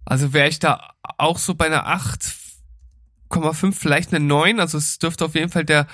[0.05, 4.59] Also wäre ich da auch so bei einer 8,5, vielleicht eine 9.
[4.59, 5.87] Also es dürfte auf jeden Fall der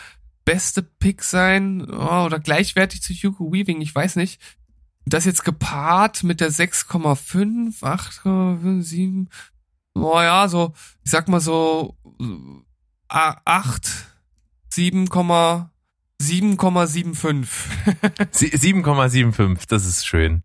[0.45, 4.41] beste Pick sein oh, oder gleichwertig zu Hugo Weaving, ich weiß nicht.
[5.06, 9.28] Das jetzt gepaart mit der 6,5, 8,5,
[9.95, 10.73] 7, oh ja, so,
[11.04, 13.89] ich sag mal so äh, 8,
[14.69, 17.47] 7, 7,75.
[18.32, 20.43] Sie- 7,75, das ist schön.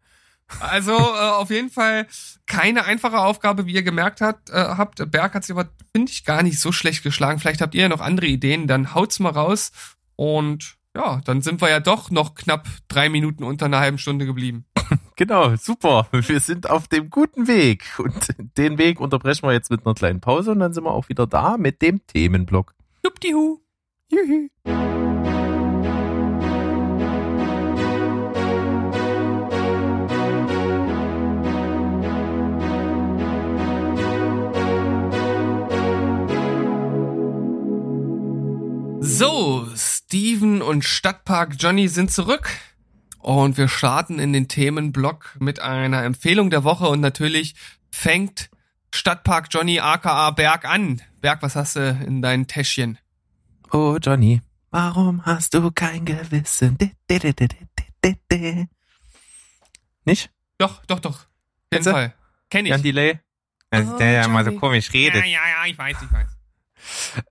[0.60, 2.06] Also äh, auf jeden Fall
[2.46, 4.50] keine einfache Aufgabe, wie ihr gemerkt habt.
[4.50, 5.10] Äh, habt.
[5.10, 7.40] Berg hat sich aber, finde ich, gar nicht so schlecht geschlagen.
[7.40, 9.72] Vielleicht habt ihr ja noch andere Ideen, dann haut's mal raus.
[10.16, 14.26] Und ja, dann sind wir ja doch noch knapp drei Minuten unter einer halben Stunde
[14.26, 14.66] geblieben.
[15.16, 16.08] Genau, super.
[16.10, 17.84] Wir sind auf dem guten Weg.
[17.98, 21.08] Und den Weg unterbrechen wir jetzt mit einer kleinen Pause und dann sind wir auch
[21.08, 22.74] wieder da mit dem Themenblock.
[23.04, 23.60] Juppdihu.
[24.10, 24.48] Juhu.
[39.00, 42.50] So, Steven und Stadtpark Johnny sind zurück.
[43.24, 47.54] Und wir starten in den Themenblock mit einer Empfehlung der Woche und natürlich
[47.90, 48.50] fängt
[48.94, 51.00] Stadtpark Johnny aka Berg an.
[51.22, 52.98] Berg, was hast du in deinen Täschchen?
[53.72, 56.76] Oh, Johnny, warum hast du kein Gewissen?
[56.76, 57.32] Di, di,
[58.30, 58.68] di.
[60.04, 60.30] Nicht?
[60.58, 61.20] Doch, doch, doch.
[61.20, 61.26] Auf
[61.72, 61.84] jeden?
[61.84, 62.14] Fall.
[62.50, 62.72] Kenn ich.
[62.72, 63.20] Jan Delay?
[63.74, 65.24] Oh, der ja mal so komisch redet.
[65.24, 67.24] Ja, ja, ja, ich weiß, ich weiß.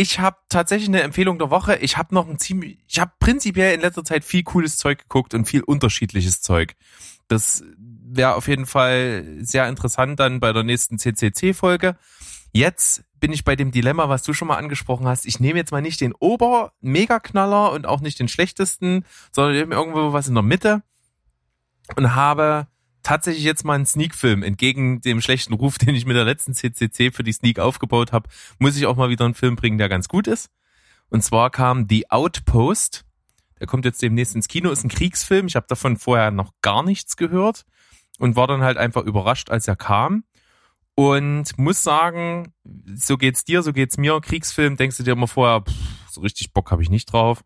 [0.00, 1.76] Ich habe tatsächlich eine Empfehlung der Woche.
[1.76, 5.34] Ich habe noch ein ziemlich, ich habe prinzipiell in letzter Zeit viel cooles Zeug geguckt
[5.34, 6.74] und viel unterschiedliches Zeug.
[7.28, 11.96] Das wäre auf jeden Fall sehr interessant dann bei der nächsten CCC-Folge.
[12.50, 15.26] Jetzt bin ich bei dem Dilemma, was du schon mal angesprochen hast.
[15.26, 20.28] Ich nehme jetzt mal nicht den Ober-Megaknaller und auch nicht den schlechtesten, sondern irgendwo was
[20.28, 20.82] in der Mitte
[21.96, 22.68] und habe
[23.02, 24.42] tatsächlich jetzt mal einen Sneak-Film.
[24.42, 28.28] Entgegen dem schlechten Ruf, den ich mit der letzten CCC für die Sneak aufgebaut habe,
[28.58, 30.50] muss ich auch mal wieder einen Film bringen, der ganz gut ist.
[31.08, 33.04] Und zwar kam The Outpost.
[33.58, 35.46] Der kommt jetzt demnächst ins Kino, ist ein Kriegsfilm.
[35.46, 37.66] Ich habe davon vorher noch gar nichts gehört
[38.18, 40.24] und war dann halt einfach überrascht, als er kam.
[40.94, 42.52] Und muss sagen,
[42.94, 44.20] so geht's dir, so geht's mir.
[44.20, 45.74] Kriegsfilm, denkst du dir immer vorher, pff,
[46.10, 47.42] so richtig Bock habe ich nicht drauf.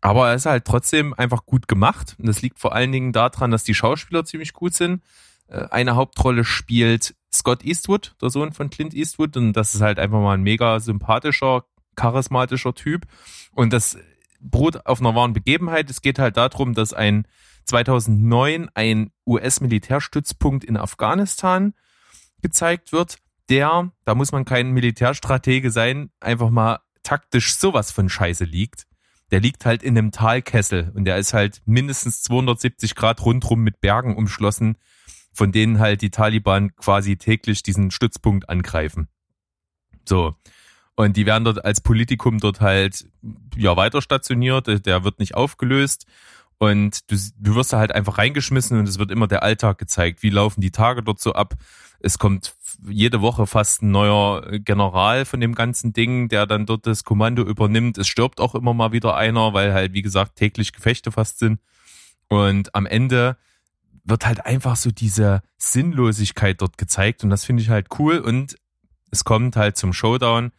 [0.00, 2.16] Aber er ist halt trotzdem einfach gut gemacht.
[2.18, 5.02] Und das liegt vor allen Dingen daran, dass die Schauspieler ziemlich gut sind.
[5.48, 9.36] Äh, Eine Hauptrolle spielt Scott Eastwood, der Sohn von Clint Eastwood.
[9.36, 11.64] Und das ist halt einfach mal ein mega sympathischer,
[11.96, 13.06] charismatischer Typ.
[13.52, 13.98] Und das
[14.40, 15.90] beruht auf einer wahren Begebenheit.
[15.90, 17.26] Es geht halt darum, dass ein
[17.66, 21.74] 2009 ein US-Militärstützpunkt in Afghanistan
[22.42, 23.18] gezeigt wird,
[23.50, 28.86] der, da muss man kein Militärstratege sein, einfach mal taktisch sowas von Scheiße liegt.
[29.30, 33.80] Der liegt halt in einem Talkessel und der ist halt mindestens 270 Grad rundrum mit
[33.80, 34.76] Bergen umschlossen,
[35.32, 39.08] von denen halt die Taliban quasi täglich diesen Stützpunkt angreifen.
[40.08, 40.34] So.
[40.96, 43.08] Und die werden dort als Politikum dort halt,
[43.56, 46.06] ja, weiter stationiert, der wird nicht aufgelöst.
[46.58, 50.22] Und du, du wirst da halt einfach reingeschmissen und es wird immer der Alltag gezeigt.
[50.22, 51.54] Wie laufen die Tage dort so ab?
[52.00, 52.54] Es kommt
[52.88, 57.42] jede Woche fast ein neuer General von dem ganzen Ding, der dann dort das Kommando
[57.42, 57.98] übernimmt.
[57.98, 61.60] Es stirbt auch immer mal wieder einer, weil halt, wie gesagt, täglich Gefechte fast sind.
[62.28, 63.36] Und am Ende
[64.04, 68.56] wird halt einfach so diese Sinnlosigkeit dort gezeigt und das finde ich halt cool und
[69.10, 70.52] es kommt halt zum Showdown.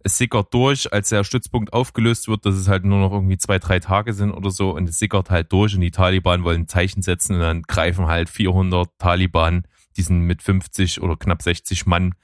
[0.00, 3.58] Es sickert durch, als der Stützpunkt aufgelöst wird, dass es halt nur noch irgendwie zwei,
[3.58, 6.68] drei Tage sind oder so und es sickert halt durch und die Taliban wollen ein
[6.68, 9.64] Zeichen setzen und dann greifen halt 400 Taliban
[9.98, 12.14] diesen mit 50 oder knapp 60 Mann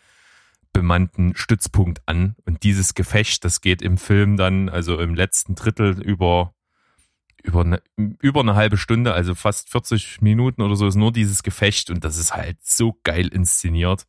[0.73, 6.03] bemannten Stützpunkt an und dieses Gefecht, das geht im Film dann, also im letzten Drittel
[6.03, 6.55] über
[7.43, 11.43] über eine, über eine halbe Stunde, also fast 40 Minuten oder so, ist nur dieses
[11.43, 14.07] Gefecht und das ist halt so geil inszeniert.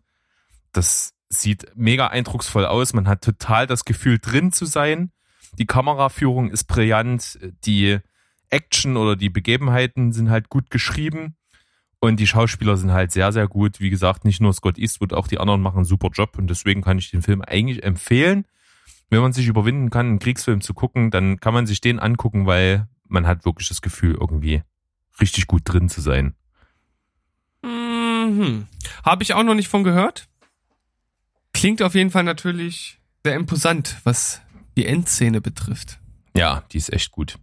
[0.71, 2.93] das sieht mega eindrucksvoll aus.
[2.93, 5.11] Man hat total das Gefühl, drin zu sein.
[5.57, 7.39] Die Kameraführung ist brillant.
[7.65, 7.99] Die
[8.49, 11.35] Action oder die Begebenheiten sind halt gut geschrieben.
[11.99, 13.79] Und die Schauspieler sind halt sehr, sehr gut.
[13.79, 16.37] Wie gesagt, nicht nur Scott Eastwood, auch die anderen machen einen super Job.
[16.37, 18.45] Und deswegen kann ich den Film eigentlich empfehlen.
[19.09, 22.45] Wenn man sich überwinden kann, einen Kriegsfilm zu gucken, dann kann man sich den angucken,
[22.45, 24.63] weil man hat wirklich das Gefühl, irgendwie
[25.19, 26.35] richtig gut drin zu sein.
[27.63, 28.67] Mhm.
[29.03, 30.27] Habe ich auch noch nicht von gehört.
[31.53, 34.41] Klingt auf jeden Fall natürlich sehr imposant, was
[34.77, 35.99] die Endszene betrifft.
[36.35, 37.37] Ja, die ist echt gut.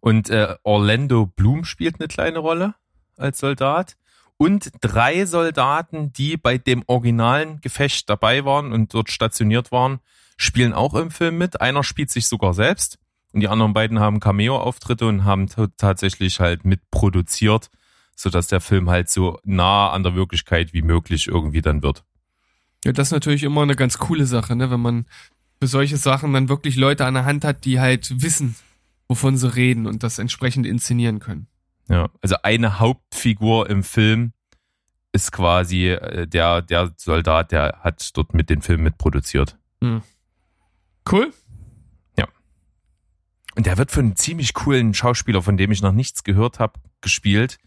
[0.00, 2.74] Und äh, Orlando Bloom spielt eine kleine Rolle
[3.20, 3.96] als Soldat.
[4.36, 10.00] Und drei Soldaten, die bei dem originalen Gefecht dabei waren und dort stationiert waren,
[10.38, 11.60] spielen auch im Film mit.
[11.60, 12.98] Einer spielt sich sogar selbst.
[13.32, 17.70] Und die anderen beiden haben Cameo-Auftritte und haben tatsächlich halt mitproduziert,
[18.16, 22.04] sodass der Film halt so nah an der Wirklichkeit wie möglich irgendwie dann wird.
[22.84, 24.70] Ja, das ist natürlich immer eine ganz coole Sache, ne?
[24.70, 25.06] wenn man
[25.60, 28.56] für solche Sachen dann wirklich Leute an der Hand hat, die halt wissen,
[29.06, 31.46] wovon sie reden und das entsprechend inszenieren können.
[31.90, 34.32] Ja, also eine Hauptfigur im Film
[35.12, 39.58] ist quasi äh, der, der Soldat, der hat dort mit den Film mitproduziert.
[39.82, 40.02] Hm.
[41.10, 41.32] Cool.
[43.56, 46.80] Und der wird von einem ziemlich coolen Schauspieler, von dem ich noch nichts gehört habe,
[47.00, 47.58] gespielt.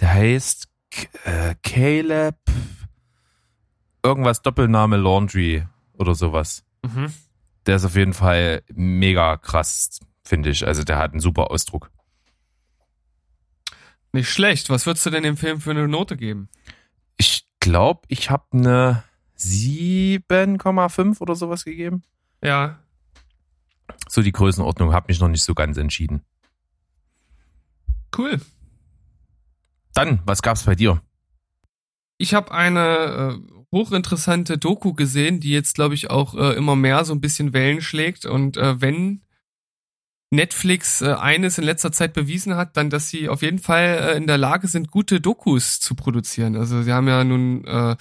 [0.00, 0.68] Der heißt
[1.24, 2.36] äh, Caleb
[4.02, 6.64] irgendwas Doppelname Laundry oder sowas.
[6.82, 7.12] Mhm.
[7.66, 10.66] Der ist auf jeden Fall mega krass, finde ich.
[10.66, 11.90] Also der hat einen super Ausdruck.
[14.14, 14.70] Nicht schlecht.
[14.70, 16.48] Was würdest du denn dem Film für eine Note geben?
[17.16, 19.02] Ich glaube, ich habe eine
[19.36, 22.04] 7,5 oder sowas gegeben.
[22.40, 22.78] Ja.
[24.08, 26.22] So die Größenordnung, habe mich noch nicht so ganz entschieden.
[28.16, 28.40] Cool.
[29.94, 31.02] Dann, was gab's bei dir?
[32.16, 37.04] Ich habe eine äh, hochinteressante Doku gesehen, die jetzt, glaube ich, auch äh, immer mehr
[37.04, 38.26] so ein bisschen Wellen schlägt.
[38.26, 39.23] Und äh, wenn
[40.34, 44.16] Netflix äh, eines in letzter Zeit bewiesen hat, dann, dass sie auf jeden Fall äh,
[44.16, 46.56] in der Lage sind, gute Dokus zu produzieren.
[46.56, 47.96] Also sie haben ja nun äh,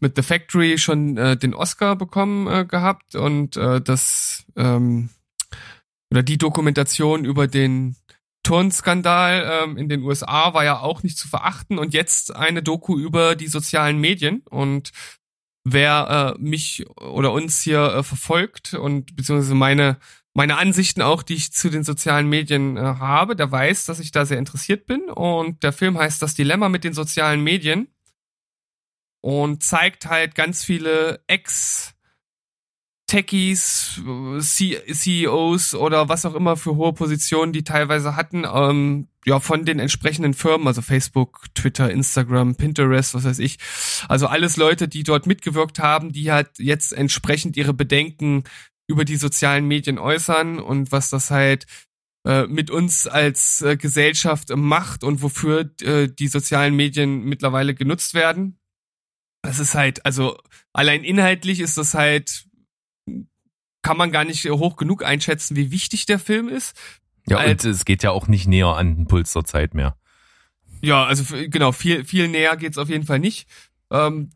[0.00, 5.10] mit The Factory schon äh, den Oscar bekommen äh, gehabt und äh, das ähm,
[6.10, 7.96] oder die Dokumentation über den
[8.42, 12.98] Turnskandal ähm, in den USA war ja auch nicht zu verachten und jetzt eine Doku
[12.98, 14.90] über die sozialen Medien und
[15.64, 19.98] wer äh, mich oder uns hier äh, verfolgt und beziehungsweise meine
[20.34, 24.12] meine Ansichten auch, die ich zu den sozialen Medien äh, habe, der weiß, dass ich
[24.12, 27.88] da sehr interessiert bin und der Film heißt Das Dilemma mit den sozialen Medien
[29.20, 31.94] und zeigt halt ganz viele Ex
[33.12, 34.00] Techies,
[34.40, 39.80] CEOs oder was auch immer für hohe Positionen die teilweise hatten, ähm, ja, von den
[39.80, 43.58] entsprechenden Firmen, also Facebook, Twitter, Instagram, Pinterest, was weiß ich.
[44.08, 48.44] Also alles Leute, die dort mitgewirkt haben, die halt jetzt entsprechend ihre Bedenken
[48.92, 51.66] über die sozialen Medien äußern und was das halt
[52.26, 58.14] äh, mit uns als äh, Gesellschaft macht und wofür äh, die sozialen Medien mittlerweile genutzt
[58.14, 58.60] werden.
[59.42, 60.38] Das ist halt, also
[60.72, 62.46] allein inhaltlich ist das halt
[63.82, 66.76] kann man gar nicht hoch genug einschätzen, wie wichtig der Film ist.
[67.26, 69.96] Ja, und es geht ja auch nicht näher an den Puls der Zeit mehr.
[70.80, 73.48] Ja, also genau, viel, viel näher geht's auf jeden Fall nicht.
[73.90, 74.30] Ähm,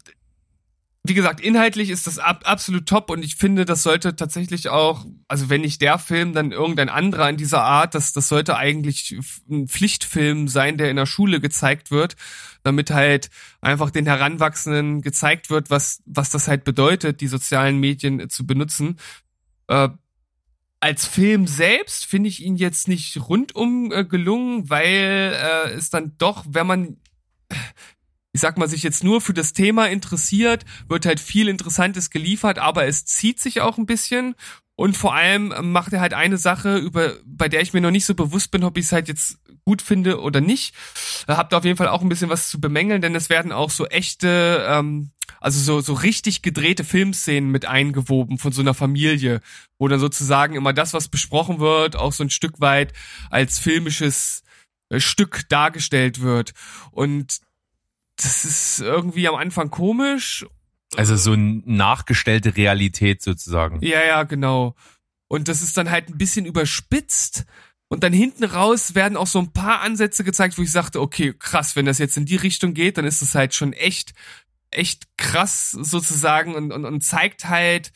[1.08, 5.04] wie gesagt, inhaltlich ist das ab, absolut top und ich finde, das sollte tatsächlich auch,
[5.28, 9.16] also wenn nicht der Film, dann irgendein anderer in dieser Art, das, das sollte eigentlich
[9.50, 12.16] ein Pflichtfilm sein, der in der Schule gezeigt wird,
[12.62, 18.28] damit halt einfach den Heranwachsenden gezeigt wird, was, was das halt bedeutet, die sozialen Medien
[18.30, 18.98] zu benutzen.
[19.68, 19.88] Äh,
[20.80, 26.14] als Film selbst finde ich ihn jetzt nicht rundum äh, gelungen, weil äh, es dann
[26.18, 26.96] doch, wenn man
[28.36, 32.58] ich sag mal, sich jetzt nur für das Thema interessiert, wird halt viel Interessantes geliefert,
[32.58, 34.34] aber es zieht sich auch ein bisschen.
[34.74, 38.04] Und vor allem macht er halt eine Sache, über, bei der ich mir noch nicht
[38.04, 40.74] so bewusst bin, ob ich es halt jetzt gut finde oder nicht.
[41.26, 43.86] Habt auf jeden Fall auch ein bisschen was zu bemängeln, denn es werden auch so
[43.86, 49.40] echte, ähm, also so, so richtig gedrehte Filmszenen mit eingewoben von so einer Familie,
[49.78, 52.92] wo dann sozusagen immer das, was besprochen wird, auch so ein Stück weit
[53.30, 54.42] als filmisches
[54.90, 56.52] äh, Stück dargestellt wird.
[56.90, 57.40] Und
[58.16, 60.46] das ist irgendwie am Anfang komisch.
[60.96, 63.84] Also so eine nachgestellte Realität sozusagen.
[63.84, 64.74] Ja, ja, genau.
[65.28, 67.44] Und das ist dann halt ein bisschen überspitzt.
[67.88, 71.34] Und dann hinten raus werden auch so ein paar Ansätze gezeigt, wo ich sagte, okay,
[71.38, 74.12] krass, wenn das jetzt in die Richtung geht, dann ist das halt schon echt,
[74.70, 77.92] echt krass sozusagen und, und, und zeigt halt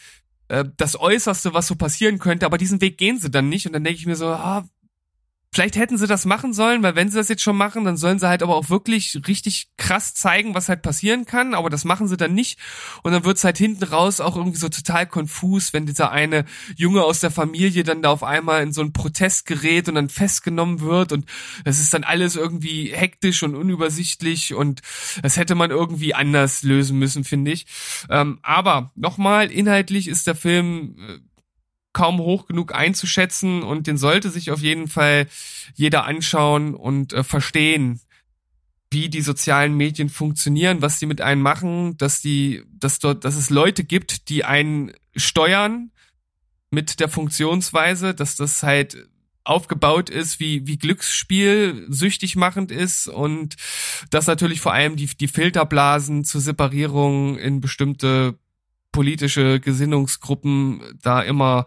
[0.49, 2.47] äh, das Äußerste, was so passieren könnte.
[2.47, 3.67] Aber diesen Weg gehen sie dann nicht.
[3.67, 4.69] Und dann denke ich mir so, ah,
[5.53, 8.21] Vielleicht hätten sie das machen sollen, weil wenn sie das jetzt schon machen, dann sollen
[8.21, 12.07] sie halt aber auch wirklich richtig krass zeigen, was halt passieren kann, aber das machen
[12.07, 12.61] sie dann nicht.
[13.03, 16.45] Und dann wird's halt hinten raus auch irgendwie so total konfus, wenn dieser eine
[16.77, 20.09] Junge aus der Familie dann da auf einmal in so einen Protest gerät und dann
[20.09, 21.11] festgenommen wird.
[21.13, 21.27] Und
[21.65, 24.55] es ist dann alles irgendwie hektisch und unübersichtlich.
[24.55, 24.83] Und
[25.21, 27.67] das hätte man irgendwie anders lösen müssen, finde ich.
[28.09, 31.30] Ähm, aber nochmal, inhaltlich ist der Film äh,
[31.93, 35.27] kaum hoch genug einzuschätzen und den sollte sich auf jeden Fall
[35.75, 38.01] jeder anschauen und äh, verstehen,
[38.93, 43.37] wie die sozialen Medien funktionieren, was die mit einem machen, dass die, dass dort, dass
[43.37, 45.93] es Leute gibt, die einen steuern
[46.71, 49.09] mit der Funktionsweise, dass das halt
[49.45, 53.57] aufgebaut ist, wie, wie Glücksspiel süchtig machend ist und
[54.11, 58.39] dass natürlich vor allem die, die Filterblasen zur Separierung in bestimmte
[58.93, 61.67] politische Gesinnungsgruppen da immer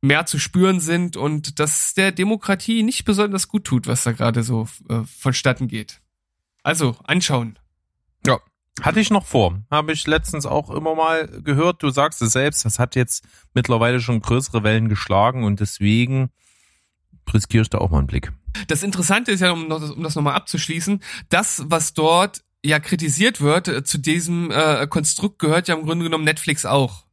[0.00, 4.42] mehr zu spüren sind und dass der Demokratie nicht besonders gut tut, was da gerade
[4.42, 6.00] so äh, vonstatten geht.
[6.62, 7.58] Also, anschauen.
[8.26, 8.38] Ja.
[8.80, 9.60] Hatte ich noch vor.
[9.70, 11.82] Habe ich letztens auch immer mal gehört.
[11.82, 16.30] Du sagst es selbst, das hat jetzt mittlerweile schon größere Wellen geschlagen und deswegen
[17.32, 18.32] riskiere ich da auch mal einen Blick.
[18.68, 23.40] Das Interessante ist ja, um, noch, um das nochmal abzuschließen, das, was dort ja kritisiert
[23.40, 27.04] wird, äh, zu diesem äh, Konstrukt gehört ja im Grunde genommen Netflix auch.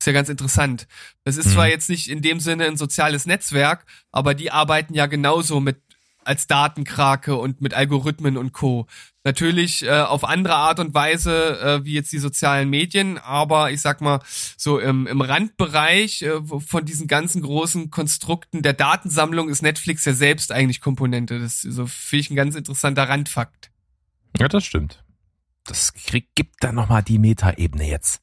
[0.00, 0.88] Ist ja ganz interessant.
[1.24, 1.50] Das ist Mhm.
[1.52, 5.76] zwar jetzt nicht in dem Sinne ein soziales Netzwerk, aber die arbeiten ja genauso mit
[6.24, 8.86] als Datenkrake und mit Algorithmen und Co.
[9.24, 13.80] Natürlich äh, auf andere Art und Weise äh, wie jetzt die sozialen Medien, aber ich
[13.80, 14.20] sag mal
[14.56, 20.14] so im, im Randbereich äh, von diesen ganzen großen Konstrukten der Datensammlung ist Netflix ja
[20.14, 21.40] selbst eigentlich Komponente.
[21.40, 23.71] Das ist so finde ich ein ganz interessanter Randfakt.
[24.38, 25.04] Ja, das stimmt.
[25.64, 28.22] Das krieg, gibt dann nochmal die Metaebene jetzt.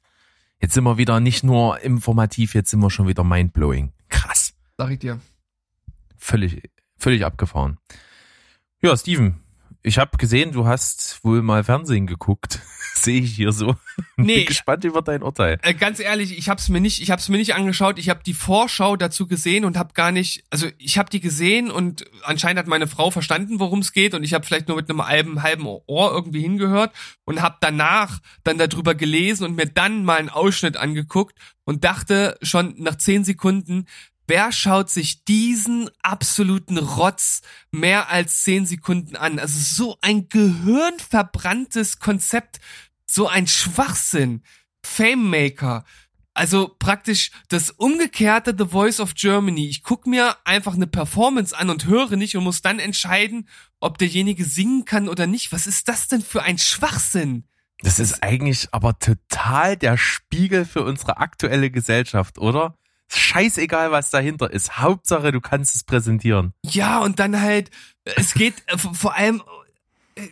[0.61, 3.93] Jetzt sind wir wieder nicht nur informativ, jetzt sind wir schon wieder mindblowing.
[4.09, 4.53] Krass.
[4.77, 5.19] Sag ich dir.
[6.17, 7.77] Völlig, völlig abgefahren.
[8.81, 9.39] Ja, Steven,
[9.81, 12.59] ich habe gesehen, du hast wohl mal Fernsehen geguckt.
[12.95, 13.75] Sehe ich hier so.
[14.17, 15.57] Nee, Bin gespannt über dein Urteil.
[15.61, 17.97] Äh, ganz ehrlich, ich hab's mir nicht, ich hab's mir nicht angeschaut.
[17.97, 21.71] Ich habe die Vorschau dazu gesehen und habe gar nicht, also ich habe die gesehen
[21.71, 24.89] und anscheinend hat meine Frau verstanden, worum es geht und ich habe vielleicht nur mit
[24.89, 30.03] einem halben halben Ohr irgendwie hingehört und habe danach dann darüber gelesen und mir dann
[30.03, 33.85] mal einen Ausschnitt angeguckt und dachte schon nach zehn Sekunden,
[34.29, 39.39] wer schaut sich diesen absoluten Rotz mehr als zehn Sekunden an?
[39.39, 42.59] Also so ein gehirnverbranntes Konzept,
[43.05, 44.43] so ein Schwachsinn.
[44.85, 45.83] Fame Maker.
[46.33, 49.67] Also praktisch das umgekehrte The Voice of Germany.
[49.67, 53.49] Ich guck mir einfach eine Performance an und höre nicht und muss dann entscheiden,
[53.81, 55.51] ob derjenige singen kann oder nicht.
[55.51, 57.43] Was ist das denn für ein Schwachsinn?
[57.81, 62.77] Das ist eigentlich aber total der Spiegel für unsere aktuelle Gesellschaft, oder?
[63.11, 64.77] Scheißegal, was dahinter ist.
[64.77, 66.53] Hauptsache, du kannst es präsentieren.
[66.63, 67.71] Ja, und dann halt,
[68.03, 69.41] es geht äh, vor allem,
[70.15, 70.27] äh,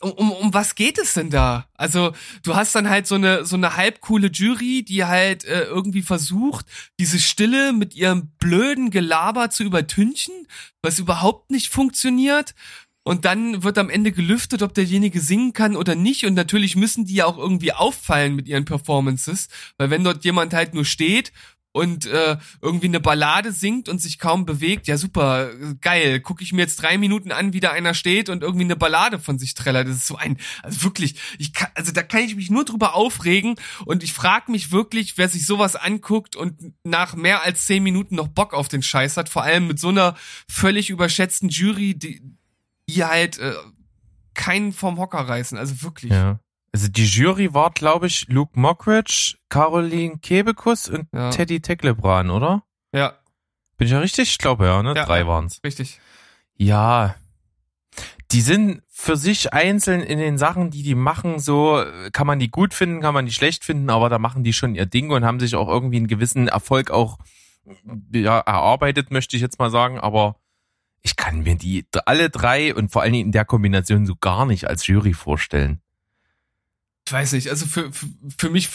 [0.00, 1.66] um, um, um was geht es denn da?
[1.74, 2.12] Also,
[2.44, 6.66] du hast dann halt so eine, so eine halbcoole Jury, die halt äh, irgendwie versucht,
[7.00, 10.46] diese Stille mit ihrem blöden Gelaber zu übertünchen,
[10.82, 12.54] was überhaupt nicht funktioniert.
[13.02, 16.26] Und dann wird am Ende gelüftet, ob derjenige singen kann oder nicht.
[16.26, 19.48] Und natürlich müssen die ja auch irgendwie auffallen mit ihren Performances.
[19.78, 21.32] Weil wenn dort jemand halt nur steht
[21.72, 25.50] und äh, irgendwie eine Ballade singt und sich kaum bewegt, ja super,
[25.80, 26.20] geil.
[26.20, 29.18] Gucke ich mir jetzt drei Minuten an, wie da einer steht und irgendwie eine Ballade
[29.18, 29.88] von sich trällert.
[29.88, 32.94] Das ist so ein, also wirklich, ich kann, also da kann ich mich nur drüber
[32.94, 33.54] aufregen
[33.84, 38.16] und ich frage mich wirklich, wer sich sowas anguckt und nach mehr als zehn Minuten
[38.16, 40.16] noch Bock auf den Scheiß hat, vor allem mit so einer
[40.48, 42.20] völlig überschätzten Jury, die,
[42.88, 43.54] die halt äh,
[44.34, 46.10] keinen vom Hocker reißen, also wirklich.
[46.10, 46.40] Ja.
[46.72, 51.30] Also die Jury war, glaube ich, Luke Mockridge, Caroline Kebekus und Ja.
[51.30, 52.62] Teddy Teklebran, oder?
[52.94, 53.14] ja
[53.76, 54.30] Bin ich ja richtig?
[54.30, 54.94] Ich glaube ja, ne?
[54.94, 55.60] Ja, Drei waren's.
[55.64, 56.00] richtig.
[56.56, 57.14] Ja.
[58.30, 62.50] Die sind für sich einzeln in den Sachen, die die machen, so kann man die
[62.50, 65.24] gut finden, kann man die schlecht finden, aber da machen die schon ihr Ding und
[65.24, 67.18] haben sich auch irgendwie einen gewissen Erfolg auch
[68.12, 70.36] ja, erarbeitet, möchte ich jetzt mal sagen, aber
[71.02, 74.44] ich kann mir die alle drei und vor allen Dingen in der Kombination so gar
[74.46, 75.80] nicht als Jury vorstellen.
[77.10, 78.06] Ich weiß nicht, also für, für,
[78.38, 78.68] für mich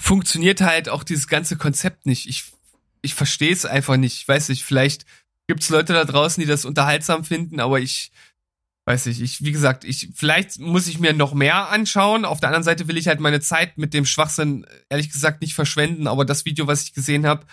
[0.00, 2.28] funktioniert halt auch dieses ganze Konzept nicht.
[2.28, 2.42] Ich,
[3.02, 4.16] ich verstehe es einfach nicht.
[4.16, 5.06] Ich weiß nicht, vielleicht
[5.46, 8.10] gibt es Leute da draußen, die das unterhaltsam finden, aber ich
[8.84, 12.24] weiß nicht, ich, wie gesagt, ich, vielleicht muss ich mir noch mehr anschauen.
[12.24, 15.54] Auf der anderen Seite will ich halt meine Zeit mit dem Schwachsinn, ehrlich gesagt, nicht
[15.54, 17.46] verschwenden, aber das Video, was ich gesehen habe,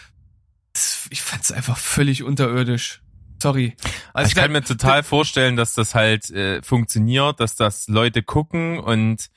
[1.11, 3.03] ich fand es einfach völlig unterirdisch.
[3.39, 3.75] Sorry.
[4.13, 8.79] Also ich kann mir total vorstellen, dass das halt äh, funktioniert, dass das Leute gucken
[8.79, 9.29] und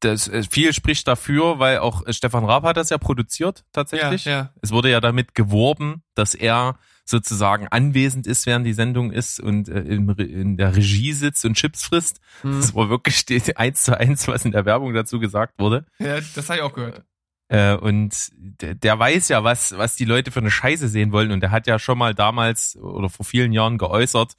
[0.00, 4.24] das äh, viel spricht dafür, weil auch äh, Stefan Raab hat das ja produziert tatsächlich.
[4.26, 4.50] Ja, ja.
[4.60, 9.68] Es wurde ja damit geworben, dass er sozusagen anwesend ist, während die Sendung ist und
[9.68, 12.20] äh, in, in der Regie sitzt und Chips frisst.
[12.42, 12.60] Hm.
[12.60, 13.24] Das war wirklich
[13.58, 15.84] eins zu eins, was in der Werbung dazu gesagt wurde.
[15.98, 17.04] Ja, das habe ich auch gehört.
[17.48, 21.30] Äh, und der, der weiß ja, was, was die Leute für eine Scheiße sehen wollen.
[21.30, 24.36] Und der hat ja schon mal damals oder vor vielen Jahren geäußert,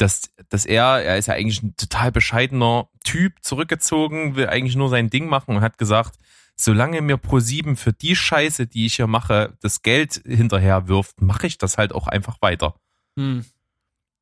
[0.00, 4.88] dass, dass er, er ist ja eigentlich ein total bescheidener Typ, zurückgezogen, will eigentlich nur
[4.88, 6.18] sein Ding machen und hat gesagt,
[6.56, 11.46] solange mir Pro7 für die Scheiße, die ich hier mache, das Geld hinterher wirft, mache
[11.46, 12.74] ich das halt auch einfach weiter.
[13.16, 13.44] Hm.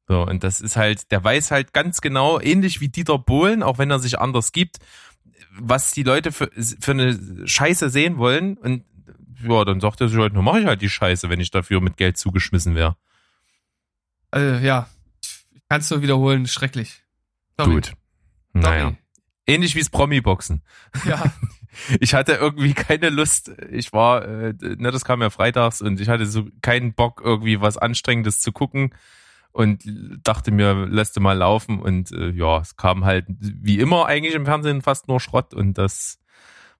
[0.08, 3.78] So, und das ist halt, der weiß halt ganz genau, ähnlich wie Dieter Bohlen, auch
[3.78, 4.78] wenn er sich anders gibt,
[5.52, 6.50] was die Leute für,
[6.80, 8.56] für eine Scheiße sehen wollen.
[8.56, 8.84] Und
[9.46, 11.80] ja, dann sagt er sich halt, nur mache ich halt die Scheiße, wenn ich dafür
[11.80, 12.96] mit Geld zugeschmissen wäre.
[14.30, 14.88] Also, ja,
[15.68, 17.02] kannst du wiederholen, schrecklich.
[17.56, 17.74] Sorry.
[17.74, 17.92] Gut.
[18.52, 18.84] Naja.
[18.84, 18.96] Sorry.
[19.46, 20.62] Ähnlich wie das Promi-Boxen.
[21.06, 21.32] Ja,
[22.00, 23.52] Ich hatte irgendwie keine Lust.
[23.70, 27.60] Ich war, äh, ne, das kam ja freitags und ich hatte so keinen Bock, irgendwie
[27.60, 28.94] was Anstrengendes zu gucken
[29.52, 29.82] und
[30.22, 34.34] dachte mir, lässt du mal laufen und äh, ja, es kam halt wie immer eigentlich
[34.34, 36.18] im Fernsehen fast nur Schrott und das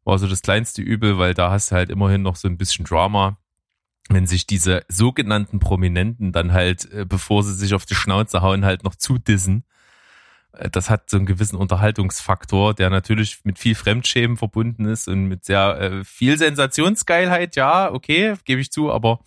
[0.05, 2.85] war so das kleinste Übel, weil da hast du halt immerhin noch so ein bisschen
[2.85, 3.39] Drama,
[4.09, 8.65] wenn sich diese sogenannten Prominenten dann halt, äh, bevor sie sich auf die Schnauze hauen,
[8.65, 9.65] halt noch zudissen.
[10.53, 15.27] Äh, Das hat so einen gewissen Unterhaltungsfaktor, der natürlich mit viel Fremdschämen verbunden ist und
[15.27, 17.57] mit sehr äh, viel Sensationsgeilheit.
[17.57, 19.21] Ja, okay, gebe ich zu, aber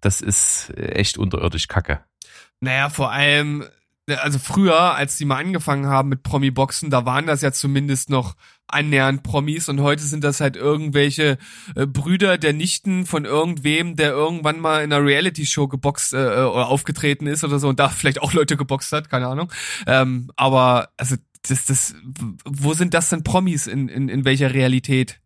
[0.00, 2.00] das ist äh, echt unterirdisch Kacke.
[2.60, 3.64] naja, vor allem,
[4.16, 8.34] also früher, als die mal angefangen haben mit Promi-Boxen, da waren das ja zumindest noch
[8.68, 11.38] annähernd Promis und heute sind das halt irgendwelche
[11.74, 16.68] äh, Brüder der Nichten von irgendwem, der irgendwann mal in einer Reality-Show geboxt äh, oder
[16.68, 19.50] aufgetreten ist oder so und da vielleicht auch Leute geboxt hat, keine Ahnung.
[19.86, 21.16] Ähm, aber also
[21.48, 21.94] das, das,
[22.44, 25.20] wo sind das denn Promis in, in, in welcher Realität?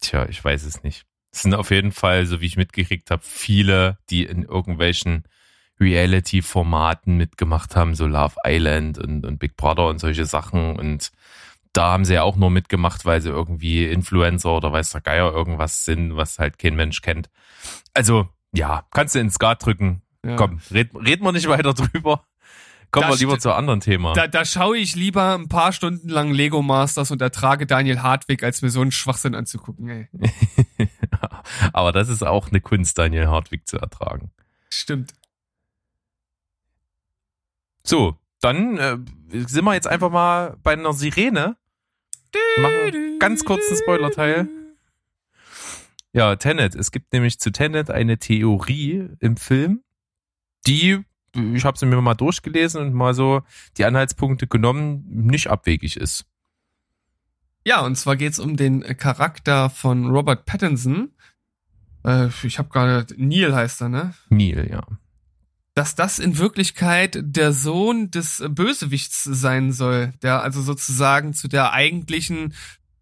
[0.00, 1.04] Tja, ich weiß es nicht.
[1.32, 5.24] Es sind auf jeden Fall, so wie ich mitgekriegt habe, viele, die in irgendwelchen
[5.80, 10.78] Reality-Formaten mitgemacht haben, so Love Island und, und Big Brother und solche Sachen.
[10.78, 11.10] Und
[11.72, 15.32] da haben sie ja auch nur mitgemacht, weil sie irgendwie Influencer oder weiß der Geier
[15.32, 17.30] irgendwas sind, was halt kein Mensch kennt.
[17.94, 20.02] Also, ja, kannst du ins Skat drücken.
[20.24, 20.36] Ja.
[20.36, 22.24] Komm, red, reden wir nicht weiter drüber.
[22.90, 24.14] Kommen wir lieber zu anderen Thema.
[24.14, 28.42] Da, da schaue ich lieber ein paar Stunden lang Lego Masters und ertrage Daniel Hartwig,
[28.42, 29.88] als mir so einen Schwachsinn anzugucken.
[29.88, 30.08] Ey.
[31.72, 34.32] Aber das ist auch eine Kunst, Daniel Hartwig zu ertragen.
[34.70, 35.14] Stimmt.
[37.82, 38.98] So, dann äh,
[39.46, 41.56] sind wir jetzt einfach mal bei einer Sirene.
[42.58, 44.48] Machen ganz kurz einen Spoiler-Teil.
[46.12, 46.74] Ja, Tenet.
[46.74, 49.82] Es gibt nämlich zu Tenet eine Theorie im Film,
[50.66, 51.04] die,
[51.34, 53.42] ich habe sie mir mal durchgelesen und mal so
[53.76, 56.26] die Anhaltspunkte genommen, nicht abwegig ist.
[57.64, 61.12] Ja, und zwar geht's um den Charakter von Robert Pattinson.
[62.04, 64.14] Äh, ich habe gerade Neil heißt er, ne?
[64.30, 64.82] Neil, ja.
[65.74, 71.72] Dass das in Wirklichkeit der Sohn des Bösewichts sein soll, der also sozusagen zu der
[71.72, 72.54] eigentlichen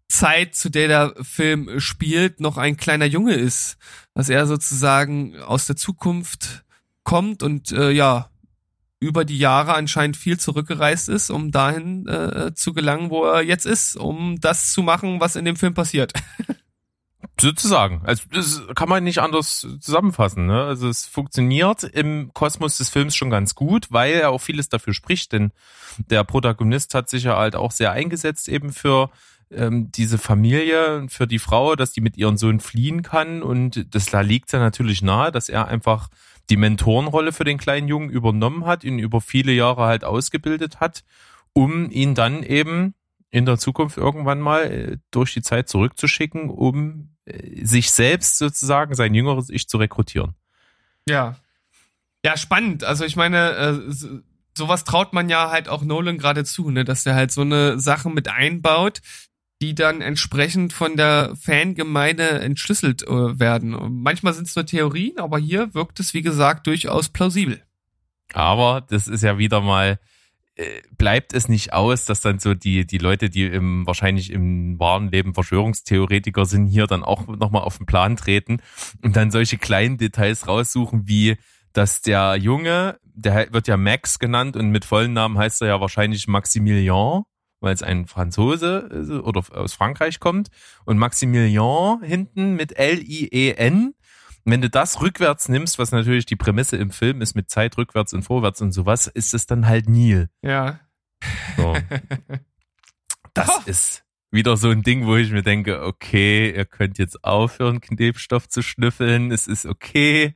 [0.07, 3.77] Zeit, zu der der Film spielt, noch ein kleiner Junge ist.
[4.13, 6.63] Dass er sozusagen aus der Zukunft
[7.03, 8.29] kommt und äh, ja,
[8.99, 13.65] über die Jahre anscheinend viel zurückgereist ist, um dahin äh, zu gelangen, wo er jetzt
[13.65, 16.13] ist, um das zu machen, was in dem Film passiert.
[17.39, 18.01] Sozusagen.
[18.05, 20.45] Also das kann man nicht anders zusammenfassen.
[20.45, 20.63] Ne?
[20.63, 24.93] Also es funktioniert im Kosmos des Films schon ganz gut, weil er auch vieles dafür
[24.93, 25.51] spricht, denn
[25.97, 29.09] der Protagonist hat sich ja halt auch sehr eingesetzt eben für
[29.51, 34.05] ähm, diese Familie, für die Frau, dass die mit ihrem Sohn fliehen kann und das
[34.05, 36.09] da liegt ja natürlich nahe, dass er einfach
[36.49, 41.03] die Mentorenrolle für den kleinen Jungen übernommen hat, ihn über viele Jahre halt ausgebildet hat,
[41.53, 42.95] um ihn dann eben
[43.31, 48.95] in der Zukunft irgendwann mal äh, durch die Zeit zurückzuschicken, um äh, sich selbst sozusagen,
[48.95, 50.33] sein jüngeres Ich zu rekrutieren.
[51.07, 51.35] Ja.
[52.25, 52.83] Ja, spannend.
[52.83, 54.19] Also ich meine, äh, so-
[54.57, 57.79] sowas traut man ja halt auch Nolan gerade zu, ne, dass der halt so eine
[57.79, 58.99] Sache mit einbaut,
[59.61, 63.73] die dann entsprechend von der Fangemeinde entschlüsselt werden.
[63.75, 67.61] Und manchmal sind es nur Theorien, aber hier wirkt es, wie gesagt, durchaus plausibel.
[68.33, 69.99] Aber das ist ja wieder mal,
[70.97, 75.09] bleibt es nicht aus, dass dann so die, die Leute, die im, wahrscheinlich im wahren
[75.09, 78.61] Leben Verschwörungstheoretiker sind, hier dann auch nochmal auf den Plan treten
[79.03, 81.37] und dann solche kleinen Details raussuchen, wie
[81.73, 85.81] dass der Junge, der wird ja Max genannt und mit vollen Namen heißt er ja
[85.81, 87.23] wahrscheinlich Maximilian,
[87.59, 90.49] weil es ein Franzose oder aus Frankreich kommt.
[90.85, 93.93] Und Maximilian hinten mit L-I-E-N
[94.45, 98.13] wenn du das rückwärts nimmst, was natürlich die Prämisse im Film ist mit Zeit rückwärts
[98.13, 100.29] und vorwärts und sowas, ist es dann halt Neil.
[100.41, 100.79] Ja.
[101.57, 101.75] So.
[103.35, 107.79] Das ist wieder so ein Ding, wo ich mir denke, okay, ihr könnt jetzt aufhören,
[107.79, 110.35] Knebstoff zu schnüffeln, es ist okay.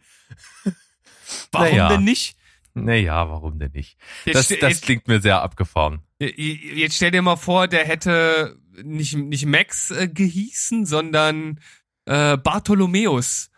[1.51, 1.89] Warum Naja.
[1.89, 2.37] denn nicht?
[2.75, 3.97] Naja, warum denn nicht?
[4.25, 6.01] Das, das klingt mir sehr abgefahren.
[6.19, 11.59] jetzt stell dir mal vor, der hätte nicht, nicht Max äh, gehießen, sondern
[12.05, 13.51] äh, Bartholomäus.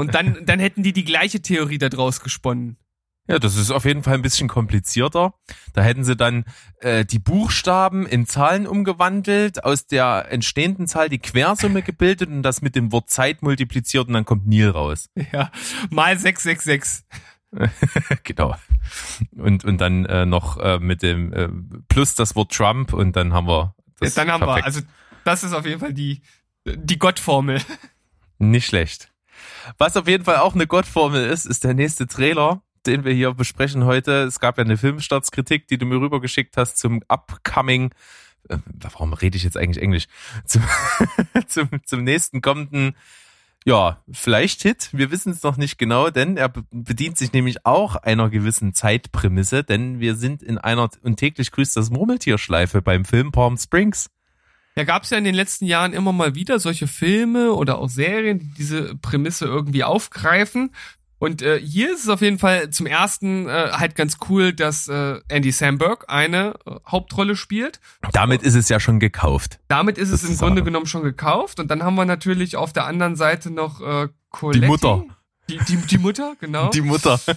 [0.00, 2.78] Und dann, dann hätten die die gleiche Theorie da draus gesponnen.
[3.28, 5.34] Ja, das ist auf jeden Fall ein bisschen komplizierter.
[5.74, 6.44] Da hätten sie dann
[6.80, 12.62] äh, die Buchstaben in Zahlen umgewandelt, aus der entstehenden Zahl die Quersumme gebildet und das
[12.62, 15.10] mit dem Wort Zeit multipliziert und dann kommt Nil raus.
[15.32, 15.52] Ja,
[15.90, 17.04] mal 666.
[18.24, 18.56] genau.
[19.36, 21.48] Und, und dann äh, noch äh, mit dem äh,
[21.88, 24.14] plus das Wort Trump und dann haben wir das.
[24.14, 24.62] dann haben perfekt.
[24.62, 24.80] wir, also
[25.24, 26.22] das ist auf jeden Fall die,
[26.66, 27.60] die Gottformel.
[28.38, 29.09] Nicht schlecht.
[29.78, 33.32] Was auf jeden Fall auch eine Gottformel ist, ist der nächste Trailer, den wir hier
[33.34, 34.22] besprechen heute.
[34.22, 37.90] Es gab ja eine Filmstartskritik, die du mir rübergeschickt hast zum upcoming,
[38.48, 40.06] äh, warum rede ich jetzt eigentlich Englisch?
[40.46, 40.62] Zum,
[41.46, 42.96] zum, zum nächsten kommenden,
[43.66, 44.88] ja, vielleicht Hit.
[44.92, 48.72] Wir wissen es noch nicht genau, denn er be- bedient sich nämlich auch einer gewissen
[48.72, 54.08] Zeitprämisse, denn wir sind in einer und täglich grüßt das Murmeltierschleife beim Film Palm Springs.
[54.76, 57.88] Ja, gab es ja in den letzten Jahren immer mal wieder solche Filme oder auch
[57.88, 60.70] Serien, die diese Prämisse irgendwie aufgreifen.
[61.18, 64.88] Und äh, hier ist es auf jeden Fall zum ersten äh, halt ganz cool, dass
[64.88, 67.78] äh, Andy Samberg eine äh, Hauptrolle spielt.
[68.12, 69.60] Damit ist es ja schon gekauft.
[69.68, 70.38] Damit ist es im.
[70.38, 71.60] Grunde genommen schon gekauft.
[71.60, 74.66] Und dann haben wir natürlich auf der anderen Seite noch äh, Colette.
[74.66, 75.04] Mutter.
[75.50, 76.70] Die, die, die Mutter, genau.
[76.70, 77.20] Die Mutter.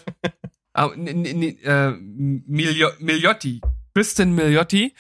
[0.76, 3.62] Ah, äh, Milio Miliotti.
[3.94, 4.96] Kristen Miliotti,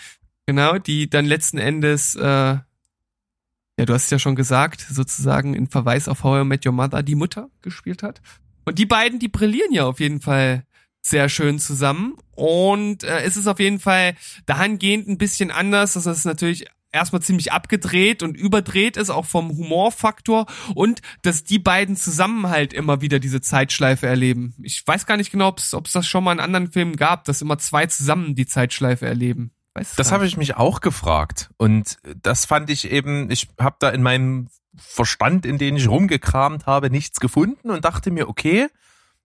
[0.45, 5.67] genau, die dann letzten Endes, äh, ja, du hast es ja schon gesagt, sozusagen in
[5.67, 8.21] Verweis auf How I Met Your Mother die Mutter gespielt hat.
[8.65, 10.65] Und die beiden, die brillieren ja auf jeden Fall
[11.01, 12.15] sehr schön zusammen.
[12.31, 14.15] Und äh, es ist auf jeden Fall
[14.45, 15.93] dahingehend ein bisschen anders.
[15.93, 20.45] Das ist natürlich erstmal ziemlich abgedreht und überdreht ist, auch vom Humorfaktor.
[20.75, 24.55] Und dass die beiden zusammen halt immer wieder diese Zeitschleife erleben.
[24.63, 27.41] Ich weiß gar nicht genau, ob es das schon mal in anderen Filmen gab, dass
[27.41, 29.51] immer zwei zusammen die Zeitschleife erleben.
[29.73, 31.49] Weiß Das habe ich mich auch gefragt.
[31.57, 36.65] Und das fand ich eben, ich habe da in meinem Verstand, in den ich rumgekramt
[36.65, 38.67] habe, nichts gefunden und dachte mir, okay,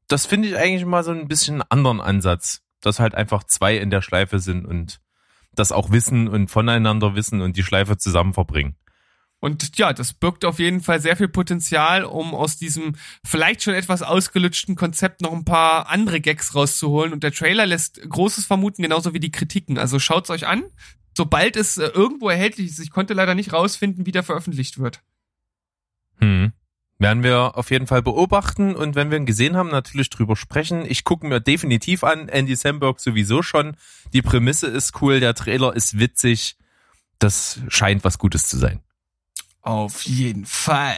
[0.08, 3.76] das finde ich eigentlich mal so ein bisschen einen anderen Ansatz, dass halt einfach zwei
[3.76, 5.00] in der Schleife sind und
[5.54, 8.76] das auch wissen und voneinander wissen und die Schleife zusammen verbringen.
[9.40, 13.74] Und ja, das birgt auf jeden Fall sehr viel Potenzial, um aus diesem vielleicht schon
[13.74, 17.12] etwas ausgelutschten Konzept noch ein paar andere Gags rauszuholen.
[17.12, 19.78] Und der Trailer lässt Großes vermuten, genauso wie die Kritiken.
[19.78, 20.64] Also schaut's euch an.
[21.16, 25.02] Sobald es äh, irgendwo erhältlich ist, ich konnte leider nicht rausfinden, wie der veröffentlicht wird.
[26.18, 26.52] Hm.
[27.00, 30.84] Werden wir auf jeden Fall beobachten und wenn wir ihn gesehen haben, natürlich drüber sprechen.
[30.84, 33.76] Ich gucke mir definitiv an, Andy Samberg sowieso schon.
[34.12, 36.56] Die Prämisse ist cool, der Trailer ist witzig.
[37.20, 38.80] Das scheint was Gutes zu sein.
[39.62, 40.96] Auf jeden Fall.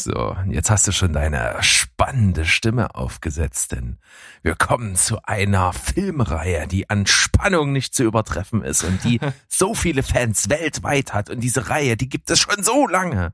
[0.00, 3.98] So, jetzt hast du schon deine spannende Stimme aufgesetzt, denn
[4.42, 9.74] wir kommen zu einer Filmreihe, die an Spannung nicht zu übertreffen ist und die so
[9.74, 11.30] viele Fans weltweit hat.
[11.30, 13.32] Und diese Reihe, die gibt es schon so lange.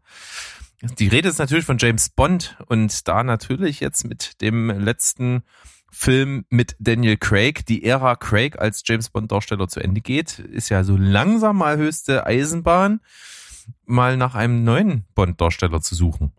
[0.99, 5.43] Die Rede ist natürlich von James Bond und da natürlich jetzt mit dem letzten
[5.91, 10.69] Film mit Daniel Craig, die Ära Craig als James Bond Darsteller zu Ende geht, ist
[10.69, 13.01] ja so langsam mal höchste Eisenbahn,
[13.87, 16.33] mal nach einem neuen Bond Darsteller zu suchen.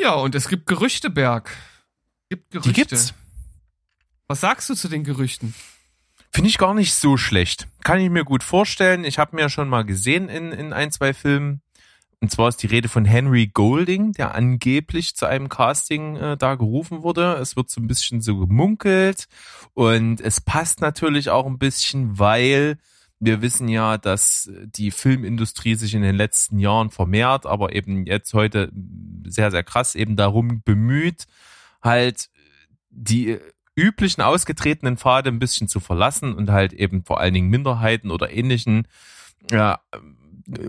[0.00, 1.54] Ja, und es gibt Gerüchte, Berg.
[2.28, 2.70] Gibt Gerüchte.
[2.70, 3.14] Die gibt's.
[4.28, 5.54] Was sagst du zu den Gerüchten?
[6.32, 7.66] Finde ich gar nicht so schlecht.
[7.82, 9.04] Kann ich mir gut vorstellen.
[9.04, 11.60] Ich habe mir schon mal gesehen in, in ein, zwei Filmen.
[12.20, 16.54] Und zwar ist die Rede von Henry Golding, der angeblich zu einem Casting äh, da
[16.54, 17.34] gerufen wurde.
[17.34, 19.26] Es wird so ein bisschen so gemunkelt.
[19.74, 22.78] Und es passt natürlich auch ein bisschen, weil
[23.20, 28.32] wir wissen ja, dass die Filmindustrie sich in den letzten Jahren vermehrt, aber eben jetzt
[28.32, 28.72] heute
[29.26, 31.26] sehr, sehr krass eben darum bemüht,
[31.82, 32.30] halt
[32.88, 33.38] die
[33.76, 38.32] üblichen ausgetretenen Pfade ein bisschen zu verlassen und halt eben vor allen Dingen Minderheiten oder
[38.32, 38.88] ähnlichen
[39.50, 39.80] ja,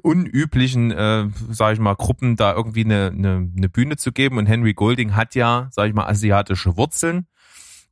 [0.01, 4.37] unüblichen, äh, sage ich mal, Gruppen da irgendwie eine, eine, eine Bühne zu geben.
[4.37, 7.27] Und Henry Golding hat ja, sage ich mal, asiatische Wurzeln.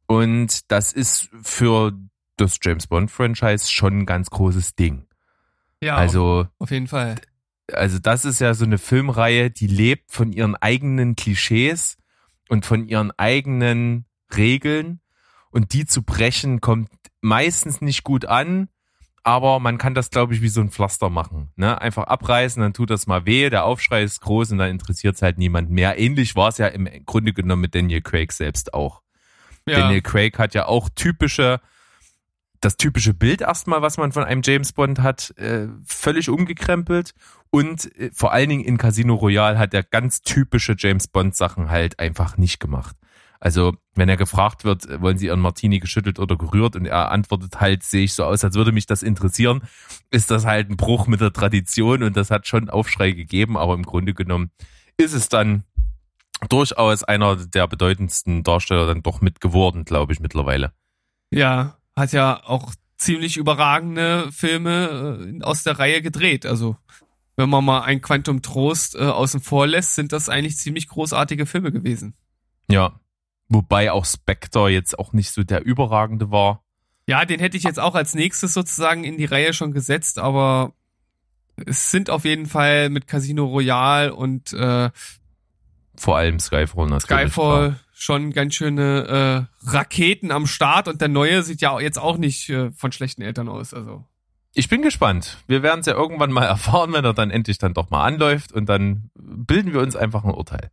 [0.06, 1.94] Und das ist für
[2.40, 5.06] das James Bond Franchise schon ein ganz großes Ding.
[5.82, 7.16] Ja, Also auf, auf jeden Fall.
[7.72, 11.98] also das ist ja so eine Filmreihe, die lebt von ihren eigenen Klischees
[12.50, 15.00] und von ihren eigenen Regeln
[15.52, 16.90] und die zu brechen kommt
[17.22, 18.70] meistens nicht gut an,
[19.24, 21.80] aber man kann das glaube ich wie so ein Pflaster machen, ne?
[21.82, 25.22] Einfach abreißen, dann tut das mal weh, der Aufschrei ist groß und dann interessiert es
[25.22, 25.98] halt niemand mehr.
[26.00, 29.02] Ähnlich war es ja im Grunde genommen mit Daniel Craig selbst auch.
[29.68, 29.80] Ja.
[29.80, 31.60] Daniel Craig hat ja auch typische,
[32.62, 37.14] das typische Bild erstmal, was man von einem James Bond hat, äh, völlig umgekrempelt.
[37.50, 41.70] Und äh, vor allen Dingen in Casino Royale hat er ganz typische James Bond Sachen
[41.70, 42.96] halt einfach nicht gemacht.
[43.42, 47.12] Also, wenn er gefragt wird, äh, wollen Sie Ihren Martini geschüttelt oder gerührt und er
[47.12, 49.62] antwortet halt, sehe ich so aus, als würde mich das interessieren,
[50.12, 53.76] ist das halt ein Bruch mit der Tradition und das hat schon Aufschrei gegeben, aber
[53.76, 54.52] im Grunde genommen
[54.98, 55.64] ist es dann
[56.50, 60.74] durchaus einer der bedeutendsten Darsteller dann doch mit geworden, glaube ich, mittlerweile.
[61.32, 66.46] Ja, hat ja auch ziemlich überragende Filme äh, aus der Reihe gedreht.
[66.46, 66.76] Also,
[67.36, 71.46] wenn man mal ein Quantum Trost äh, außen vor lässt, sind das eigentlich ziemlich großartige
[71.46, 72.14] Filme gewesen.
[72.70, 73.00] Ja.
[73.48, 76.64] Wobei auch Spectre jetzt auch nicht so der überragende war.
[77.08, 80.74] Ja, den hätte ich jetzt auch als nächstes sozusagen in die Reihe schon gesetzt, aber
[81.66, 84.92] es sind auf jeden Fall mit Casino Royale und äh,
[85.96, 87.32] Vor allem Skyfall natürlich.
[87.32, 92.18] Skyfall schon ganz schöne äh, Raketen am Start und der neue sieht ja jetzt auch
[92.18, 93.74] nicht äh, von schlechten Eltern aus.
[93.74, 94.06] Also
[94.54, 95.38] Ich bin gespannt.
[95.48, 98.54] Wir werden es ja irgendwann mal erfahren, wenn er dann endlich dann doch mal anläuft
[98.54, 100.72] und dann bilden wir uns einfach ein Urteil.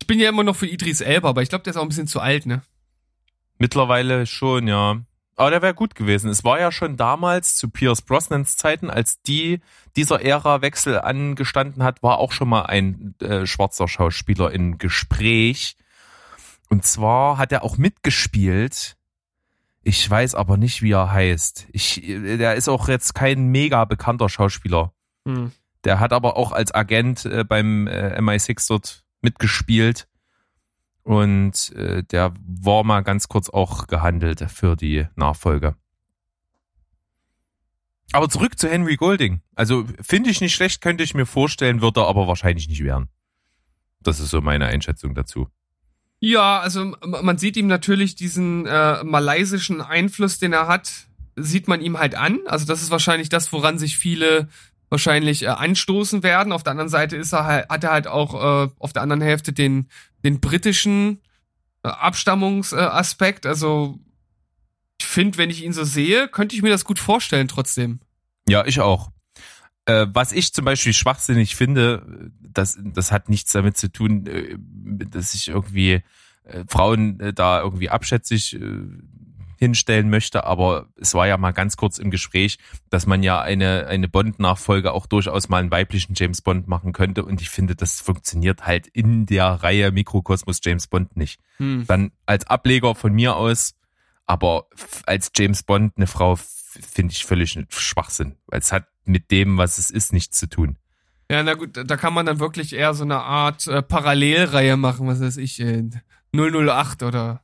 [0.00, 1.88] ich bin ja immer noch für Idris Elba, aber ich glaube, der ist auch ein
[1.88, 2.62] bisschen zu alt, ne?
[3.58, 5.02] Mittlerweile schon, ja.
[5.36, 6.28] Aber der wäre gut gewesen.
[6.28, 9.60] Es war ja schon damals zu Pierce Brosnans Zeiten, als die
[9.96, 15.76] dieser Ära-Wechsel angestanden hat, war auch schon mal ein äh, schwarzer Schauspieler im Gespräch.
[16.70, 18.96] Und zwar hat er auch mitgespielt.
[19.82, 21.66] Ich weiß aber nicht, wie er heißt.
[21.72, 24.92] Ich, der ist auch jetzt kein mega bekannter Schauspieler.
[25.26, 25.52] Hm.
[25.84, 30.06] Der hat aber auch als Agent äh, beim äh, MI6 dort mitgespielt.
[31.02, 35.74] Und äh, der war mal ganz kurz auch gehandelt für die Nachfolge.
[38.12, 39.40] Aber zurück zu Henry Golding.
[39.54, 43.08] Also finde ich nicht schlecht, könnte ich mir vorstellen, würde er aber wahrscheinlich nicht werden.
[44.00, 45.48] Das ist so meine Einschätzung dazu.
[46.20, 51.80] Ja, also man sieht ihm natürlich diesen äh, malaysischen Einfluss, den er hat, sieht man
[51.80, 52.40] ihm halt an.
[52.46, 54.48] Also das ist wahrscheinlich das, woran sich viele
[54.90, 56.52] wahrscheinlich äh, anstoßen werden.
[56.52, 59.22] Auf der anderen Seite ist er halt, hat er halt auch äh, auf der anderen
[59.22, 59.88] Hälfte den,
[60.22, 61.22] den britischen
[61.82, 63.46] äh, Abstammungsaspekt.
[63.46, 63.98] Äh, also
[65.00, 68.00] ich finde, wenn ich ihn so sehe, könnte ich mir das gut vorstellen trotzdem.
[68.46, 69.10] Ja, ich auch.
[69.86, 74.56] Äh, was ich zum Beispiel schwachsinnig finde, das, das hat nichts damit zu tun, äh,
[75.08, 76.02] dass ich irgendwie
[76.44, 78.60] äh, Frauen äh, da irgendwie abschätzig äh,
[79.60, 82.56] hinstellen möchte, aber es war ja mal ganz kurz im Gespräch,
[82.88, 87.26] dass man ja eine, eine Bond-Nachfolge auch durchaus mal einen weiblichen James Bond machen könnte
[87.26, 91.40] und ich finde, das funktioniert halt in der Reihe Mikrokosmos James Bond nicht.
[91.58, 91.84] Hm.
[91.86, 93.74] Dann als Ableger von mir aus,
[94.24, 94.66] aber
[95.04, 99.78] als James Bond eine Frau finde ich völlig Schwachsinn, weil es hat mit dem, was
[99.78, 100.76] es ist, nichts zu tun.
[101.30, 105.06] Ja, na gut, da kann man dann wirklich eher so eine Art äh, Parallelreihe machen,
[105.06, 105.84] was weiß ich, äh,
[106.34, 107.42] 008 oder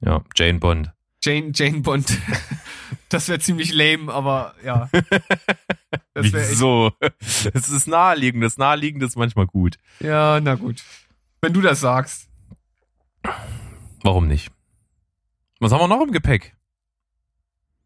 [0.00, 0.92] Ja, Jane Bond.
[1.22, 2.18] Jane, Jane Bond.
[3.08, 4.88] das wäre ziemlich lame, aber ja.
[6.14, 6.92] Das Wieso?
[7.54, 9.78] Es ist naheliegend, das Naheliegend ist manchmal gut.
[10.00, 10.82] ja, na gut.
[11.40, 12.28] Wenn du das sagst.
[14.02, 14.50] Warum nicht?
[15.58, 16.54] Was haben wir noch im Gepäck?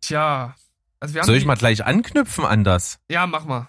[0.01, 0.55] Tja.
[1.01, 2.99] Also Soll ich mal gleich anknüpfen an das?
[3.11, 3.69] Ja, mach mal.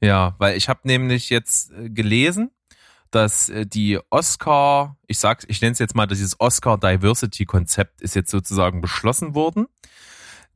[0.00, 2.50] Ja, weil ich habe nämlich jetzt äh, gelesen,
[3.10, 8.00] dass äh, die Oscar, ich sag, ich nenne es jetzt mal, dieses Oscar Diversity Konzept
[8.00, 9.66] ist jetzt sozusagen beschlossen worden,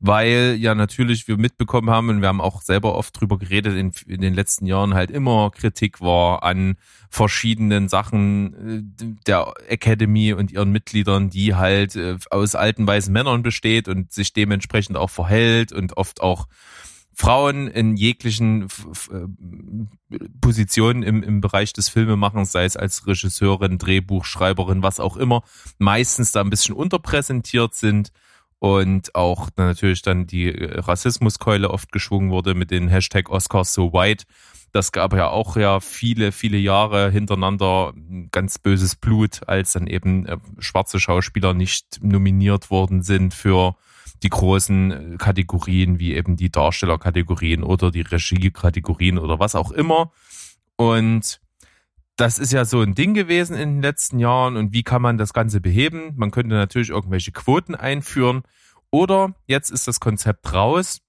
[0.07, 3.91] weil ja natürlich wir mitbekommen haben und wir haben auch selber oft drüber geredet in,
[4.07, 6.75] in den letzten Jahren halt immer Kritik war an
[7.09, 8.53] verschiedenen Sachen
[8.99, 14.11] äh, der Academy und ihren Mitgliedern, die halt äh, aus alten weißen Männern besteht und
[14.11, 16.47] sich dementsprechend auch verhält und oft auch
[17.15, 18.67] Frauen in jeglichen
[19.09, 25.43] äh, Positionen im, im Bereich des Filmemachens, sei es als Regisseurin, Drehbuchschreiberin, was auch immer,
[25.79, 28.11] meistens da ein bisschen unterpräsentiert sind
[28.59, 33.93] und auch natürlich dann die äh, Rassismuskeule oft geschwungen wurde mit den Hashtag Oscars so
[33.93, 34.25] white.
[34.71, 39.87] Das gab ja auch ja viele, viele Jahre hintereinander ein ganz böses Blut, als dann
[39.87, 43.75] eben äh, schwarze Schauspieler nicht nominiert worden sind für
[44.23, 50.11] die großen äh, Kategorien, wie eben die Darstellerkategorien oder die Regiekategorien oder was auch immer.
[50.77, 51.39] Und
[52.15, 54.55] das ist ja so ein Ding gewesen in den letzten Jahren.
[54.57, 56.13] Und wie kann man das Ganze beheben?
[56.15, 58.43] Man könnte natürlich irgendwelche Quoten einführen.
[58.89, 61.01] Oder jetzt ist das Konzept raus.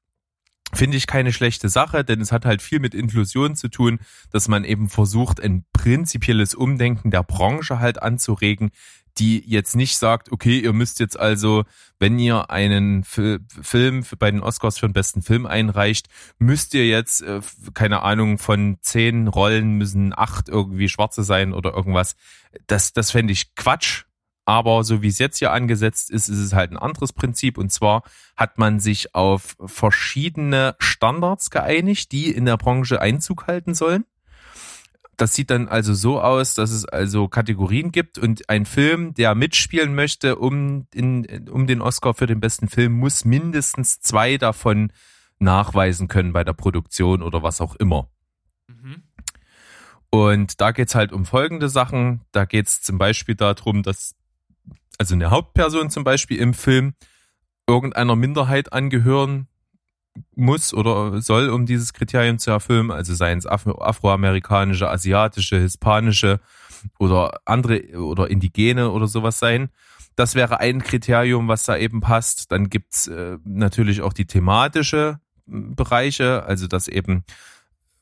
[0.72, 4.00] Finde ich keine schlechte Sache, denn es hat halt viel mit Inklusion zu tun,
[4.32, 8.70] dass man eben versucht, ein prinzipielles Umdenken der Branche halt anzuregen,
[9.18, 11.64] die jetzt nicht sagt, okay, ihr müsst jetzt also,
[11.98, 16.08] wenn ihr einen Fi- Film bei den Oscars für den besten Film einreicht,
[16.38, 17.40] müsst ihr jetzt, äh,
[17.74, 22.16] keine Ahnung, von zehn Rollen müssen acht irgendwie schwarze sein oder irgendwas.
[22.66, 24.04] Das, das fände ich Quatsch.
[24.48, 27.58] Aber so wie es jetzt hier angesetzt ist, ist es halt ein anderes Prinzip.
[27.58, 28.04] Und zwar
[28.36, 34.04] hat man sich auf verschiedene Standards geeinigt, die in der Branche Einzug halten sollen.
[35.16, 39.34] Das sieht dann also so aus, dass es also Kategorien gibt und ein Film, der
[39.34, 44.92] mitspielen möchte, um, in, um den Oscar für den besten Film, muss mindestens zwei davon
[45.38, 48.10] nachweisen können bei der Produktion oder was auch immer.
[48.68, 49.02] Mhm.
[50.10, 52.22] Und da geht's halt um folgende Sachen.
[52.32, 54.14] Da geht's zum Beispiel darum, dass
[54.98, 56.94] also eine Hauptperson zum Beispiel im Film
[57.66, 59.48] irgendeiner Minderheit angehören
[60.34, 62.90] muss oder soll, um dieses Kriterium zu erfüllen.
[62.90, 66.40] Also seien es Afro afroamerikanische, asiatische, hispanische
[66.98, 69.70] oder andere oder indigene oder sowas sein.
[70.14, 72.52] Das wäre ein Kriterium, was da eben passt.
[72.52, 77.24] Dann gibt's äh, natürlich auch die thematische Bereiche, also dass eben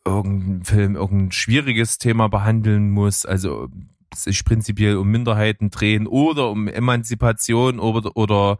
[0.06, 3.68] irgendein Film irgendein schwieriges Thema behandeln muss, also
[4.14, 8.58] sich prinzipiell um Minderheiten drehen oder um Emanzipation oder, oder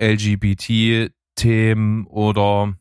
[0.00, 2.74] LGBT-Themen oder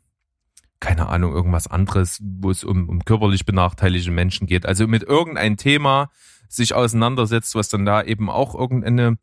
[0.80, 4.66] keine Ahnung, irgendwas anderes, wo es um, um körperlich benachteiligte Menschen geht.
[4.66, 6.10] Also mit irgendein Thema
[6.50, 9.18] sich auseinandersetzt, was dann da eben auch irgendeine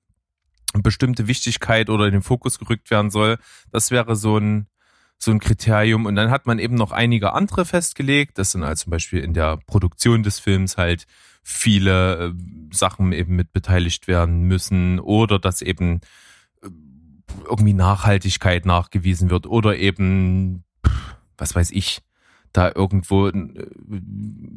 [0.82, 3.38] bestimmte Wichtigkeit oder in den Fokus gerückt werden soll.
[3.70, 4.66] Das wäre so ein,
[5.18, 6.06] so ein Kriterium.
[6.06, 8.38] Und dann hat man eben noch einige andere festgelegt.
[8.38, 11.06] Das sind halt zum Beispiel in der Produktion des Films halt
[11.42, 12.32] viele äh,
[12.74, 16.00] Sachen eben mit beteiligt werden müssen oder dass eben
[16.62, 16.68] äh,
[17.48, 20.64] irgendwie Nachhaltigkeit nachgewiesen wird oder eben,
[21.38, 22.02] was weiß ich,
[22.54, 23.32] da irgendwo äh,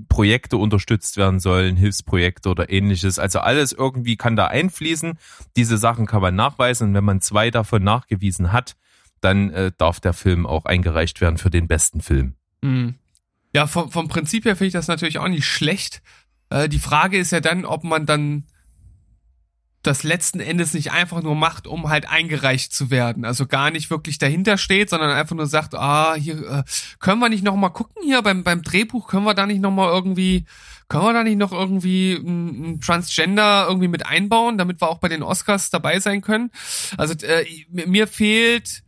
[0.08, 3.20] Projekte unterstützt werden sollen, Hilfsprojekte oder ähnliches.
[3.20, 5.18] Also alles irgendwie kann da einfließen.
[5.56, 8.76] Diese Sachen kann man nachweisen und wenn man zwei davon nachgewiesen hat,
[9.20, 12.36] dann äh, darf der Film auch eingereicht werden für den besten Film.
[12.62, 12.96] Mhm.
[13.54, 16.04] Ja, vom, vom Prinzip her finde ich das natürlich auch nicht schlecht.
[16.50, 18.46] Äh, die Frage ist ja dann, ob man dann
[19.88, 23.26] das letzten Endes nicht einfach nur macht, um halt eingereicht zu werden.
[23.26, 26.64] Also gar nicht wirklich dahinter steht, sondern einfach nur sagt, ah, hier äh,
[27.00, 29.72] können wir nicht noch mal gucken hier beim beim Drehbuch, können wir da nicht noch
[29.72, 30.46] mal irgendwie
[30.90, 35.10] können wir da nicht noch irgendwie ein, Transgender irgendwie mit einbauen, damit wir auch bei
[35.10, 36.52] den Oscars dabei sein können?
[36.98, 38.84] Also äh, mir fehlt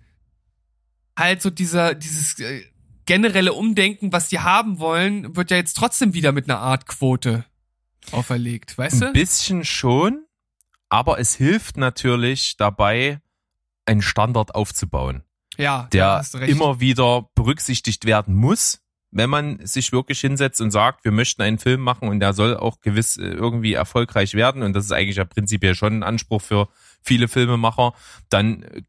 [1.17, 2.63] halt so dieser dieses äh,
[3.05, 7.45] generelle Umdenken, was die haben wollen, wird ja jetzt trotzdem wieder mit einer Art Quote
[8.11, 9.07] auferlegt, weißt du?
[9.07, 10.25] Ein bisschen schon,
[10.89, 13.21] aber es hilft natürlich dabei,
[13.85, 15.23] einen Standard aufzubauen,
[15.57, 18.81] ja, der immer wieder berücksichtigt werden muss,
[19.11, 22.55] wenn man sich wirklich hinsetzt und sagt, wir möchten einen Film machen und der soll
[22.55, 26.41] auch gewiss äh, irgendwie erfolgreich werden und das ist eigentlich ja prinzipiell schon ein Anspruch
[26.41, 26.69] für
[27.01, 27.93] viele Filmemacher,
[28.29, 28.81] dann äh,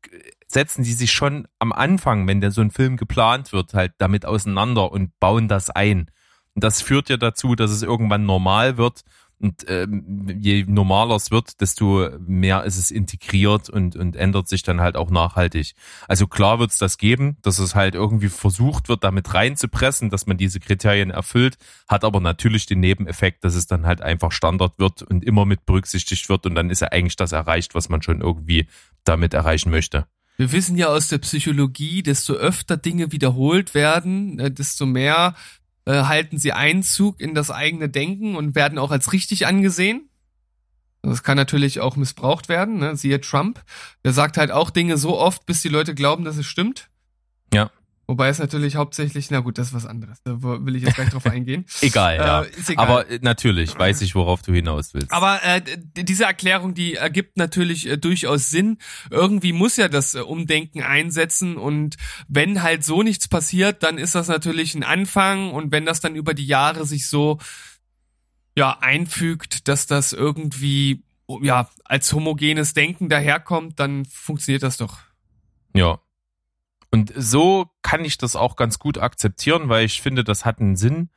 [0.47, 4.27] setzen die sich schon am Anfang, wenn der so ein Film geplant wird, halt damit
[4.27, 6.11] auseinander und bauen das ein.
[6.55, 9.03] Und das führt ja dazu, dass es irgendwann normal wird.
[9.41, 14.63] Und ähm, je normaler es wird, desto mehr ist es integriert und, und ändert sich
[14.63, 15.73] dann halt auch nachhaltig.
[16.09, 20.27] Also klar wird es das geben, dass es halt irgendwie versucht wird, damit reinzupressen, dass
[20.27, 21.57] man diese Kriterien erfüllt,
[21.89, 25.65] hat aber natürlich den Nebeneffekt, dass es dann halt einfach Standard wird und immer mit
[25.65, 28.67] berücksichtigt wird und dann ist ja eigentlich das erreicht, was man schon irgendwie
[29.05, 30.07] damit erreichen möchte.
[30.37, 35.35] Wir wissen ja aus der Psychologie, desto öfter Dinge wiederholt werden, äh, desto mehr
[35.85, 40.09] äh, halten sie Einzug in das eigene Denken und werden auch als richtig angesehen.
[41.03, 42.97] Das kann natürlich auch missbraucht werden, ne?
[42.97, 43.63] siehe Trump.
[44.05, 46.91] Der sagt halt auch Dinge so oft, bis die Leute glauben, dass es stimmt.
[47.55, 47.71] Ja.
[48.11, 50.21] Wobei es natürlich hauptsächlich, na gut, das ist was anderes.
[50.25, 51.65] Da will ich jetzt gleich drauf eingehen.
[51.81, 52.43] Egal, ja.
[52.43, 52.85] Äh, ist egal.
[52.85, 55.13] Aber äh, natürlich weiß ich, worauf du hinaus willst.
[55.13, 55.63] Aber äh,
[55.95, 58.79] diese Erklärung, die ergibt natürlich äh, durchaus Sinn.
[59.13, 64.17] Irgendwie muss ja das äh, Umdenken einsetzen und wenn halt so nichts passiert, dann ist
[64.17, 67.39] das natürlich ein Anfang und wenn das dann über die Jahre sich so
[68.57, 71.05] ja einfügt, dass das irgendwie
[71.43, 74.99] ja als homogenes Denken daherkommt, dann funktioniert das doch.
[75.77, 76.01] Ja.
[76.91, 80.77] Und so kann ich das auch ganz gut akzeptieren, weil ich finde, das hat einen
[80.77, 81.11] Sinn.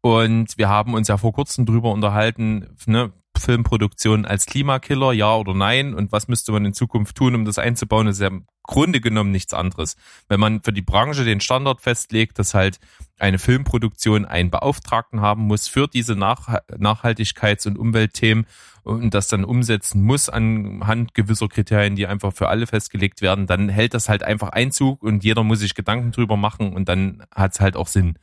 [0.00, 5.54] Und wir haben uns ja vor kurzem drüber unterhalten, ne, Filmproduktion als Klimakiller, ja oder
[5.54, 5.94] nein?
[5.94, 8.06] Und was müsste man in Zukunft tun, um das einzubauen?
[8.06, 9.96] Das ist ja im Grunde genommen nichts anderes.
[10.28, 12.78] Wenn man für die Branche den Standard festlegt, dass halt
[13.18, 18.46] eine Filmproduktion einen Beauftragten haben muss für diese Nach Nachhaltigkeits- und Umweltthemen
[18.82, 23.68] und das dann umsetzen muss anhand gewisser Kriterien, die einfach für alle festgelegt werden, dann
[23.68, 27.60] hält das halt einfach Einzug und jeder muss sich Gedanken drüber machen und dann hat's
[27.60, 28.18] halt auch Sinn.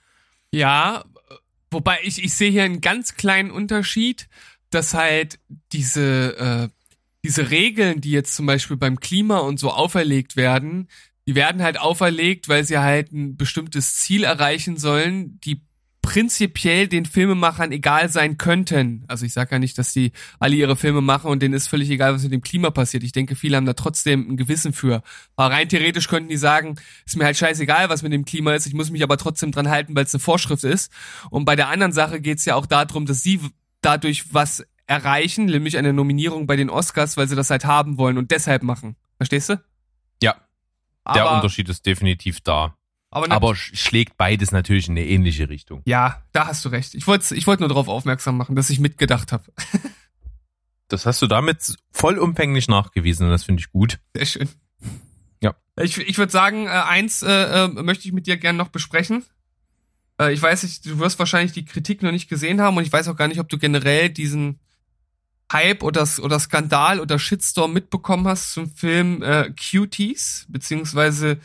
[0.51, 1.03] Ja,
[1.71, 4.29] wobei ich, ich sehe hier einen ganz kleinen Unterschied,
[4.73, 5.39] dass halt
[5.71, 6.69] diese, äh,
[7.23, 10.87] diese Regeln, die jetzt zum Beispiel beim Klima und so auferlegt werden,
[11.25, 15.61] die werden halt auferlegt, weil sie halt ein bestimmtes Ziel erreichen sollen, die
[16.03, 19.05] prinzipiell den Filmemachern egal sein könnten.
[19.07, 21.89] Also ich sage ja nicht, dass die alle ihre Filme machen und denen ist völlig
[21.89, 23.03] egal, was mit dem Klima passiert.
[23.03, 25.01] Ich denke, viele haben da trotzdem ein Gewissen für.
[25.37, 28.67] Aber rein theoretisch könnten die sagen, ist mir halt scheißegal, was mit dem Klima ist,
[28.67, 30.91] ich muss mich aber trotzdem dran halten, weil es eine Vorschrift ist.
[31.29, 33.39] Und bei der anderen Sache geht's ja auch darum, dass sie
[33.85, 38.17] dadurch was erreichen, nämlich eine Nominierung bei den Oscars, weil sie das halt haben wollen
[38.17, 38.95] und deshalb machen.
[39.17, 39.63] Verstehst du?
[40.21, 40.35] Ja,
[41.13, 42.75] der Aber- Unterschied ist definitiv da.
[43.09, 45.83] Aber, Aber sch- schlägt beides natürlich in eine ähnliche Richtung.
[45.85, 46.95] ja, da hast du recht.
[46.95, 49.43] Ich wollte ich wollte nur darauf aufmerksam machen, dass ich mitgedacht habe.
[50.89, 53.99] Das hast du damit vollumfänglich nachgewiesen und das finde ich gut.
[54.13, 54.49] Sehr schön.
[55.41, 55.55] Ja.
[55.81, 59.23] Ich, ich würde sagen, äh, eins äh, äh, möchte ich mit dir gerne noch besprechen.
[60.19, 62.93] Äh, ich weiß nicht, du wirst wahrscheinlich die Kritik noch nicht gesehen haben und ich
[62.93, 64.59] weiß auch gar nicht, ob du generell diesen
[65.51, 71.37] Hype oder, oder Skandal oder Shitstorm mitbekommen hast zum Film äh, Cuties, beziehungsweise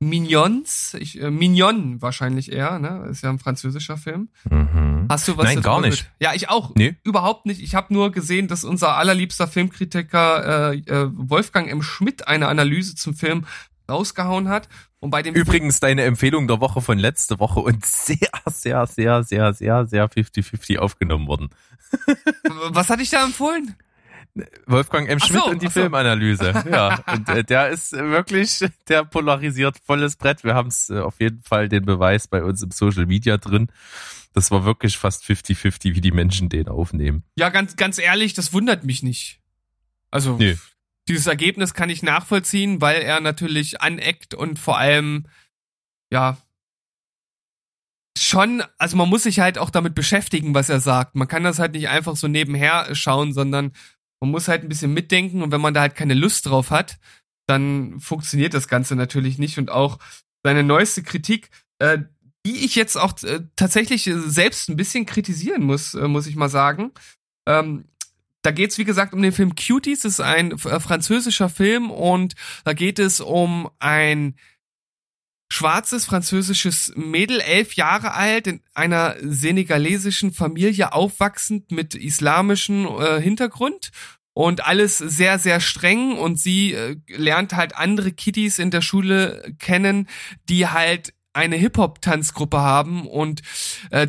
[0.00, 0.94] Mignons.
[0.98, 3.06] Ich, äh, Mignon wahrscheinlich eher, ne?
[3.10, 4.28] Ist ja ein französischer Film.
[4.50, 5.06] Mhm.
[5.08, 5.98] Hast du was Nein, gar nicht.
[5.98, 6.14] gehört?
[6.20, 6.74] Ja, ich auch.
[6.74, 6.96] Nee.
[7.04, 7.60] Überhaupt nicht.
[7.60, 11.82] Ich habe nur gesehen, dass unser allerliebster Filmkritiker äh, äh, Wolfgang M.
[11.82, 13.44] Schmidt eine Analyse zum Film
[13.88, 14.68] rausgehauen hat.
[15.00, 19.22] Und bei dem Übrigens deine Empfehlung der Woche von letzte Woche und sehr, sehr, sehr,
[19.22, 21.50] sehr, sehr, sehr 50-50 aufgenommen worden.
[22.70, 23.76] Was hatte ich da empfohlen?
[24.66, 25.20] Wolfgang M.
[25.20, 25.72] Schmidt so, und die so.
[25.72, 26.64] Filmanalyse.
[26.70, 30.42] Ja, und äh, der ist wirklich, der polarisiert volles Brett.
[30.42, 33.68] Wir haben es äh, auf jeden Fall den Beweis bei uns im Social Media drin.
[34.32, 37.22] Das war wirklich fast 50-50, wie die Menschen den aufnehmen.
[37.36, 39.40] Ja, ganz, ganz ehrlich, das wundert mich nicht.
[40.10, 40.56] Also, Nee.
[41.08, 45.26] Dieses Ergebnis kann ich nachvollziehen, weil er natürlich aneckt und vor allem,
[46.12, 46.38] ja,
[48.16, 51.14] schon, also man muss sich halt auch damit beschäftigen, was er sagt.
[51.14, 53.72] Man kann das halt nicht einfach so nebenher schauen, sondern
[54.20, 56.98] man muss halt ein bisschen mitdenken und wenn man da halt keine Lust drauf hat,
[57.46, 59.98] dann funktioniert das Ganze natürlich nicht und auch
[60.42, 61.98] seine neueste Kritik, äh,
[62.46, 66.48] die ich jetzt auch äh, tatsächlich selbst ein bisschen kritisieren muss, äh, muss ich mal
[66.48, 66.92] sagen.
[67.46, 67.84] Ähm,
[68.44, 72.34] da geht's wie gesagt um den Film Cuties, das ist ein äh, französischer Film und
[72.64, 74.36] da geht es um ein
[75.50, 83.90] schwarzes französisches Mädel, elf Jahre alt, in einer senegalesischen Familie aufwachsend mit islamischem äh, Hintergrund
[84.34, 86.18] und alles sehr, sehr streng.
[86.18, 90.08] Und sie äh, lernt halt andere Kiddies in der Schule kennen,
[90.48, 93.06] die halt eine Hip-Hop-Tanzgruppe haben.
[93.06, 93.42] Und
[93.90, 94.08] äh,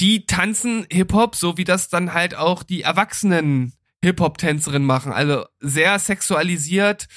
[0.00, 3.72] die tanzen Hip-Hop, so wie das dann halt auch die erwachsenen
[4.02, 5.12] Hip-Hop-Tänzerinnen machen.
[5.12, 7.08] Also sehr sexualisiert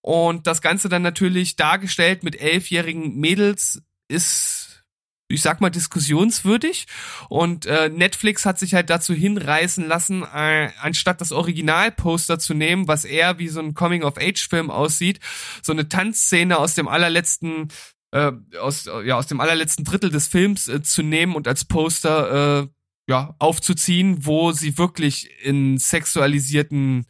[0.00, 4.84] und das Ganze dann natürlich dargestellt mit elfjährigen Mädels ist,
[5.28, 6.86] ich sag mal, diskussionswürdig.
[7.28, 12.88] Und äh, Netflix hat sich halt dazu hinreißen lassen, äh, anstatt das Originalposter zu nehmen,
[12.88, 15.20] was eher wie so ein Coming-of-Age-Film aussieht,
[15.62, 17.68] so eine Tanzszene aus dem allerletzten
[18.12, 22.62] äh, aus, ja, aus dem allerletzten Drittel des Films äh, zu nehmen und als Poster
[22.62, 22.68] äh,
[23.08, 27.06] ja, aufzuziehen, wo sie wirklich in sexualisierten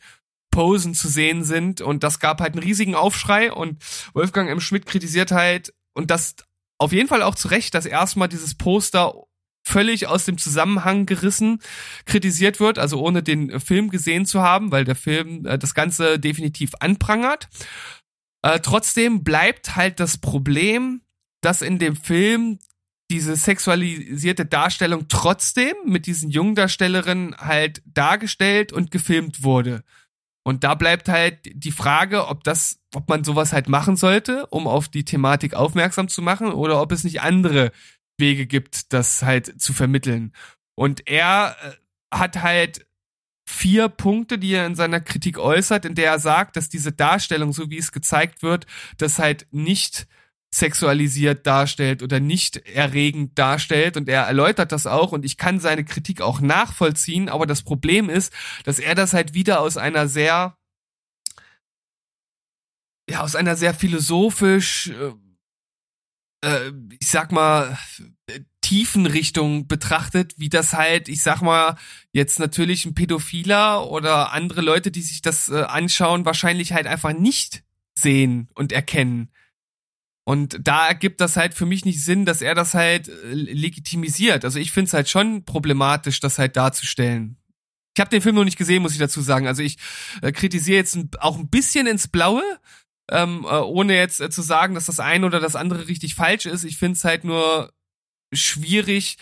[0.51, 1.81] Posen zu sehen sind.
[1.81, 3.83] Und das gab halt einen riesigen Aufschrei und
[4.15, 4.61] Wolfgang M.
[4.61, 6.37] Schmidt kritisiert halt, und das
[6.79, 9.15] auf jeden Fall auch zu Recht, dass erstmal dieses Poster
[9.65, 11.61] völlig aus dem Zusammenhang gerissen
[12.05, 16.19] kritisiert wird, also ohne den Film gesehen zu haben, weil der Film äh, das Ganze
[16.19, 17.49] definitiv anprangert.
[18.43, 21.03] Äh, trotzdem bleibt halt das Problem,
[21.41, 22.59] dass in dem Film
[23.11, 29.85] diese sexualisierte Darstellung trotzdem mit diesen jungen Darstellerinnen halt dargestellt und gefilmt wurde.
[30.45, 34.67] Und da bleibt halt die Frage, ob das, ob man sowas halt machen sollte, um
[34.67, 37.71] auf die Thematik aufmerksam zu machen, oder ob es nicht andere
[38.19, 40.33] Wege gibt, das halt zu vermitteln.
[40.75, 42.87] Und er äh, hat halt
[43.53, 47.53] vier Punkte, die er in seiner Kritik äußert, in der er sagt, dass diese Darstellung,
[47.53, 48.67] so wie es gezeigt wird,
[48.99, 50.07] das halt nicht
[50.55, 53.97] sexualisiert darstellt oder nicht erregend darstellt.
[53.97, 55.13] Und er erläutert das auch.
[55.13, 58.33] Und ich kann seine Kritik auch nachvollziehen, aber das Problem ist,
[58.65, 60.57] dass er das halt wieder aus einer sehr
[63.11, 65.13] ja, aus einer sehr philosophisch äh,
[66.43, 67.79] äh, ich sag mal
[68.73, 71.77] äh, tiefen Richtung betrachtet, wie das halt, ich sag mal,
[72.13, 77.13] jetzt natürlich ein Pädophiler oder andere Leute, die sich das äh, anschauen, wahrscheinlich halt einfach
[77.13, 77.65] nicht
[77.95, 79.31] sehen und erkennen.
[80.25, 84.45] Und da ergibt das halt für mich nicht Sinn, dass er das halt äh, legitimisiert.
[84.45, 87.37] Also ich finde es halt schon problematisch, das halt darzustellen.
[87.95, 89.47] Ich habe den Film noch nicht gesehen, muss ich dazu sagen.
[89.47, 89.77] Also ich
[90.23, 92.43] äh, kritisiere jetzt ein, auch ein bisschen ins Blaue,
[93.11, 96.47] ähm, äh, ohne jetzt äh, zu sagen, dass das eine oder das andere richtig falsch
[96.47, 96.65] ist.
[96.65, 97.71] Ich finde es halt nur
[98.33, 99.19] schwierig,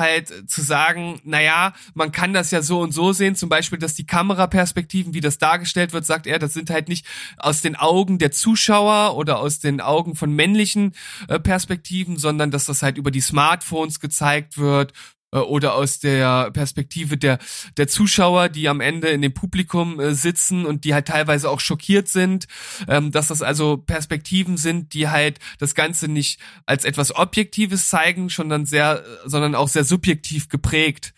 [0.00, 3.94] halt zu sagen, naja, man kann das ja so und so sehen, zum Beispiel, dass
[3.94, 7.06] die Kameraperspektiven, wie das dargestellt wird, sagt er, das sind halt nicht
[7.36, 10.94] aus den Augen der Zuschauer oder aus den Augen von männlichen
[11.28, 14.92] äh, Perspektiven, sondern dass das halt über die Smartphones gezeigt wird
[15.38, 17.38] oder aus der Perspektive der,
[17.76, 21.60] der Zuschauer, die am Ende in dem Publikum äh, sitzen und die halt teilweise auch
[21.60, 22.46] schockiert sind,
[22.88, 28.28] ähm, dass das also Perspektiven sind, die halt das Ganze nicht als etwas Objektives zeigen,
[28.28, 31.14] sondern sehr, sondern auch sehr subjektiv geprägt.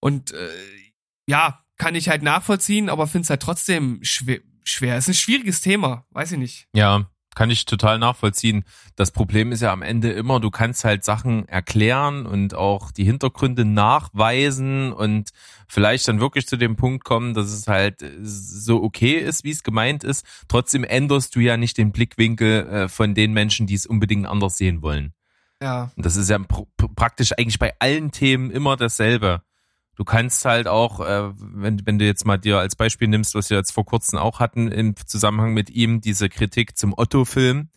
[0.00, 0.48] Und äh,
[1.26, 4.40] ja, kann ich halt nachvollziehen, aber finde es halt trotzdem schwer.
[4.64, 4.96] schwer.
[4.96, 6.68] Es ist ein schwieriges Thema, weiß ich nicht.
[6.74, 8.64] Ja, kann ich total nachvollziehen.
[8.96, 13.04] Das Problem ist ja am Ende immer, du kannst halt Sachen erklären und auch die
[13.04, 15.30] Hintergründe nachweisen und
[15.68, 19.62] vielleicht dann wirklich zu dem Punkt kommen, dass es halt so okay ist, wie es
[19.62, 20.26] gemeint ist.
[20.48, 24.58] Trotzdem änderst du ja nicht den Blickwinkel äh, von den Menschen, die es unbedingt anders
[24.58, 25.12] sehen wollen.
[25.62, 25.92] Ja.
[25.94, 26.66] Und das ist ja pr
[26.96, 29.42] praktisch eigentlich bei allen Themen immer dasselbe.
[29.98, 33.50] Du kannst halt auch, äh, wenn, wenn du jetzt mal dir als Beispiel nimmst, was
[33.50, 37.68] wir jetzt vor kurzem auch hatten im Zusammenhang mit ihm, diese Kritik zum Otto-Film,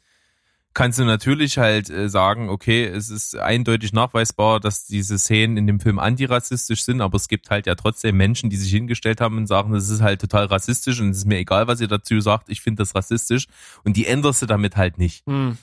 [0.75, 5.65] kannst du natürlich halt äh, sagen, okay, es ist eindeutig nachweisbar, dass diese Szenen in
[5.65, 9.37] dem Film antirassistisch sind, aber es gibt halt ja trotzdem Menschen, die sich hingestellt haben
[9.37, 12.21] und sagen, das ist halt total rassistisch und es ist mir egal, was ihr dazu
[12.21, 13.47] sagt, ich finde das rassistisch
[13.83, 15.25] und die änderst du damit halt nicht.
[15.25, 15.57] Hm.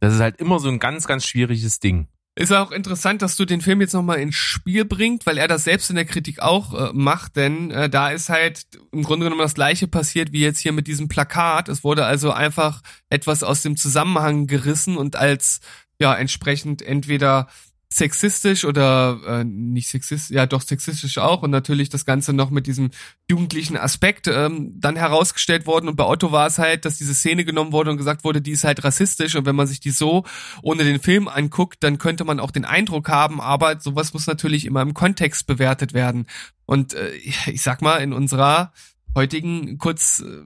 [0.00, 2.08] Das ist halt immer so ein ganz, ganz schwieriges Ding.
[2.34, 5.64] Ist auch interessant, dass du den Film jetzt nochmal ins Spiel bringt, weil er das
[5.64, 9.42] selbst in der Kritik auch äh, macht, denn äh, da ist halt im Grunde genommen
[9.42, 11.68] das gleiche passiert wie jetzt hier mit diesem Plakat.
[11.68, 12.80] Es wurde also einfach
[13.10, 15.60] etwas aus dem Zusammenhang gerissen und als
[16.00, 17.48] ja entsprechend entweder
[17.96, 22.66] sexistisch oder äh, nicht sexistisch, ja doch sexistisch auch und natürlich das Ganze noch mit
[22.66, 22.90] diesem
[23.30, 27.44] jugendlichen Aspekt ähm, dann herausgestellt worden und bei Otto war es halt, dass diese Szene
[27.44, 30.24] genommen wurde und gesagt wurde, die ist halt rassistisch und wenn man sich die so
[30.62, 34.64] ohne den Film anguckt, dann könnte man auch den Eindruck haben, aber sowas muss natürlich
[34.64, 36.26] immer im Kontext bewertet werden.
[36.66, 38.72] Und äh, ich sag mal, in unserer
[39.14, 40.44] heutigen kurz, äh,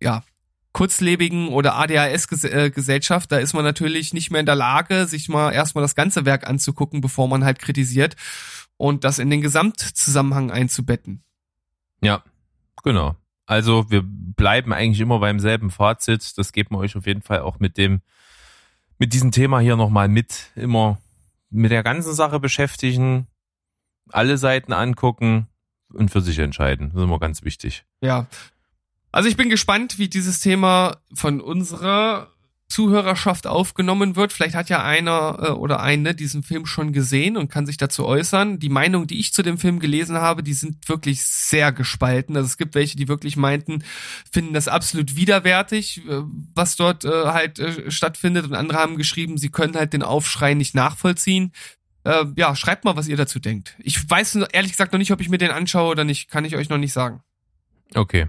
[0.00, 0.24] ja,
[0.72, 5.82] kurzlebigen oder ADHS-Gesellschaft, da ist man natürlich nicht mehr in der Lage, sich mal erstmal
[5.82, 8.16] das ganze Werk anzugucken, bevor man halt kritisiert
[8.78, 11.22] und das in den Gesamtzusammenhang einzubetten.
[12.00, 12.24] Ja,
[12.82, 13.16] genau.
[13.46, 16.38] Also wir bleiben eigentlich immer beim selben Fazit.
[16.38, 18.00] Das geben wir euch auf jeden Fall auch mit dem,
[18.98, 20.52] mit diesem Thema hier nochmal mit.
[20.56, 20.98] Immer
[21.50, 23.26] mit der ganzen Sache beschäftigen,
[24.08, 25.48] alle Seiten angucken
[25.92, 26.90] und für sich entscheiden.
[26.90, 27.84] Das ist immer ganz wichtig.
[28.00, 28.26] Ja.
[29.12, 32.32] Also ich bin gespannt, wie dieses Thema von unserer
[32.72, 34.32] Zuhörerschaft aufgenommen wird.
[34.32, 38.06] Vielleicht hat ja einer äh, oder eine diesen Film schon gesehen und kann sich dazu
[38.06, 38.58] äußern.
[38.58, 42.34] Die Meinung, die ich zu dem Film gelesen habe, die sind wirklich sehr gespalten.
[42.34, 43.84] Also es gibt welche, die wirklich meinten,
[44.32, 46.22] finden das absolut widerwärtig, äh,
[46.54, 48.46] was dort äh, halt äh, stattfindet.
[48.46, 51.52] Und andere haben geschrieben, sie können halt den Aufschrei nicht nachvollziehen.
[52.04, 53.76] Ja, schreibt mal, was ihr dazu denkt.
[53.78, 56.28] Ich weiß ehrlich gesagt noch nicht, ob ich mir den anschaue oder nicht.
[56.28, 57.22] Kann ich euch noch nicht sagen.
[57.94, 58.28] Okay.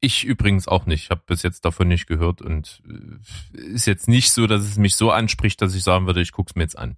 [0.00, 1.04] Ich übrigens auch nicht.
[1.04, 4.78] Ich habe bis jetzt davon nicht gehört und äh, ist jetzt nicht so, dass es
[4.78, 6.96] mich so anspricht, dass ich sagen würde, ich guck's mir jetzt an.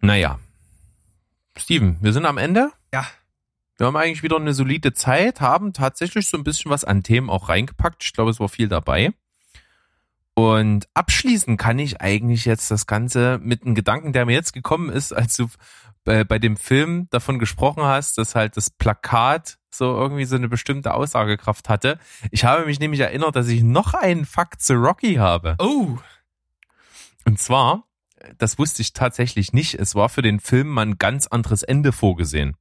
[0.00, 0.38] Naja.
[1.56, 2.72] Steven, wir sind am Ende.
[2.92, 3.06] Ja.
[3.76, 7.30] Wir haben eigentlich wieder eine solide Zeit, haben tatsächlich so ein bisschen was an Themen
[7.30, 8.02] auch reingepackt.
[8.02, 9.12] Ich glaube, es war viel dabei.
[10.34, 14.88] Und abschließen kann ich eigentlich jetzt das Ganze mit einem Gedanken, der mir jetzt gekommen
[14.88, 15.48] ist, als du
[16.04, 20.48] bei, bei dem Film davon gesprochen hast, dass halt das Plakat so irgendwie so eine
[20.48, 21.98] bestimmte Aussagekraft hatte.
[22.30, 25.56] Ich habe mich nämlich erinnert, dass ich noch einen Fakt zu Rocky habe.
[25.58, 25.98] Oh.
[27.24, 27.84] Und zwar,
[28.38, 31.92] das wusste ich tatsächlich nicht, es war für den Film mal ein ganz anderes Ende
[31.92, 32.56] vorgesehen.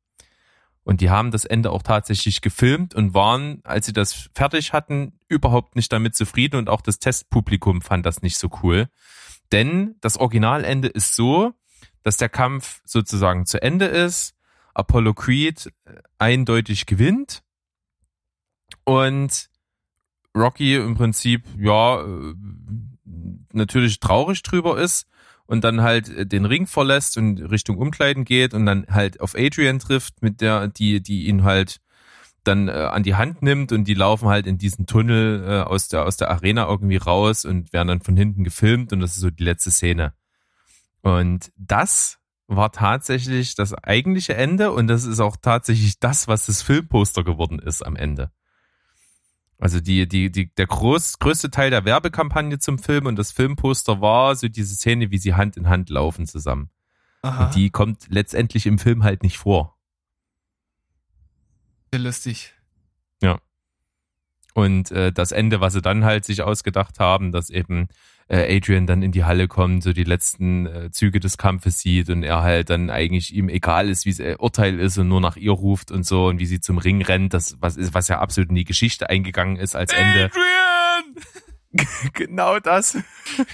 [0.83, 5.19] Und die haben das Ende auch tatsächlich gefilmt und waren, als sie das fertig hatten,
[5.27, 8.87] überhaupt nicht damit zufrieden und auch das Testpublikum fand das nicht so cool.
[9.51, 11.53] Denn das Originalende ist so,
[12.07, 14.33] dass der Kampf sozusagen zu Ende ist,
[14.73, 15.73] Apollo Creed
[16.17, 17.43] eindeutig gewinnt
[18.85, 19.49] und
[20.33, 22.33] Rocky im Prinzip, ja, äh,
[23.51, 25.05] natürlich traurig drüber ist
[25.47, 29.79] und dann halt den Ring verlässt und Richtung Umkleiden geht und dann halt auf Adrian
[29.79, 31.81] trifft, mit der, die, die ihn halt
[32.45, 35.89] dann äh, an die Hand nimmt und die laufen halt in diesen Tunnel äh, aus
[35.89, 39.21] der aus der Arena irgendwie raus und werden dann von hinten gefilmt und das ist
[39.21, 40.13] so die letzte Szene.
[41.01, 46.61] Und das war tatsächlich das eigentliche Ende und das ist auch tatsächlich das, was das
[46.61, 48.31] Filmposter geworden ist am Ende.
[49.59, 54.01] Also die, die, die, der groß, größte Teil der Werbekampagne zum Film und das Filmposter
[54.01, 56.69] war so diese Szene, wie sie Hand in Hand laufen zusammen.
[57.23, 57.45] Aha.
[57.45, 59.77] Und die kommt letztendlich im Film halt nicht vor.
[61.91, 62.53] Sehr lustig.
[64.57, 67.89] Und äh, das Ende, was sie dann halt sich ausgedacht haben, dass eben
[68.27, 72.09] äh, Adrian dann in die Halle kommt, so die letzten äh, Züge des Kampfes sieht
[72.09, 75.37] und er halt dann eigentlich ihm egal ist, wie es Urteil ist und nur nach
[75.37, 78.17] ihr ruft und so und wie sie zum Ring rennt, das was ist, was ja
[78.17, 80.31] absolut in die Geschichte eingegangen ist als Ende.
[80.31, 82.09] Adrian!
[82.13, 82.97] genau das.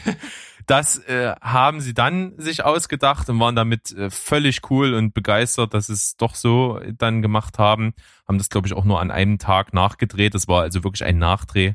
[0.65, 5.73] Das äh, haben sie dann sich ausgedacht und waren damit äh, völlig cool und begeistert,
[5.73, 7.93] dass es doch so dann gemacht haben.
[8.27, 10.33] Haben das, glaube ich, auch nur an einem Tag nachgedreht.
[10.33, 11.73] Das war also wirklich ein Nachdreh.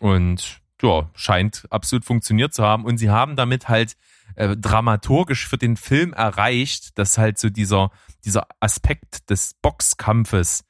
[0.00, 2.84] Und ja, scheint absolut funktioniert zu haben.
[2.84, 3.96] Und sie haben damit halt
[4.36, 7.90] äh, dramaturgisch für den Film erreicht, dass halt so dieser,
[8.24, 10.64] dieser Aspekt des Boxkampfes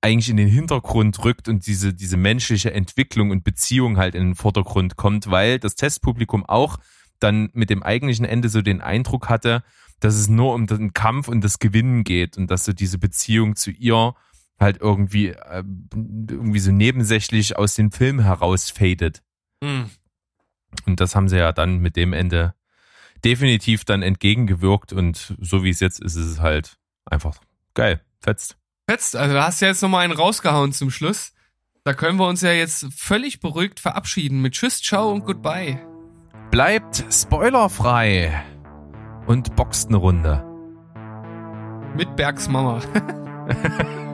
[0.00, 4.34] eigentlich in den Hintergrund rückt und diese, diese menschliche Entwicklung und Beziehung halt in den
[4.34, 6.78] Vordergrund kommt, weil das Testpublikum auch
[7.18, 9.62] dann mit dem eigentlichen Ende so den Eindruck hatte,
[10.00, 13.56] dass es nur um den Kampf und das Gewinnen geht und dass so diese Beziehung
[13.56, 14.14] zu ihr
[14.58, 15.64] halt irgendwie, äh,
[15.94, 19.22] irgendwie so nebensächlich aus dem Film herausfadet.
[19.62, 19.90] Hm.
[20.86, 22.54] Und das haben sie ja dann mit dem Ende
[23.24, 27.38] definitiv dann entgegengewirkt und so wie es jetzt ist, ist es halt einfach
[27.74, 28.59] geil, fetzt.
[28.90, 31.32] Fetzt, also da hast du jetzt nochmal einen rausgehauen zum Schluss.
[31.84, 35.78] Da können wir uns ja jetzt völlig beruhigt verabschieden mit Tschüss, Ciao und Goodbye.
[36.50, 38.42] Bleibt spoilerfrei
[39.28, 40.44] und boxt eine Runde.
[41.94, 42.80] Mit Bergs Mama.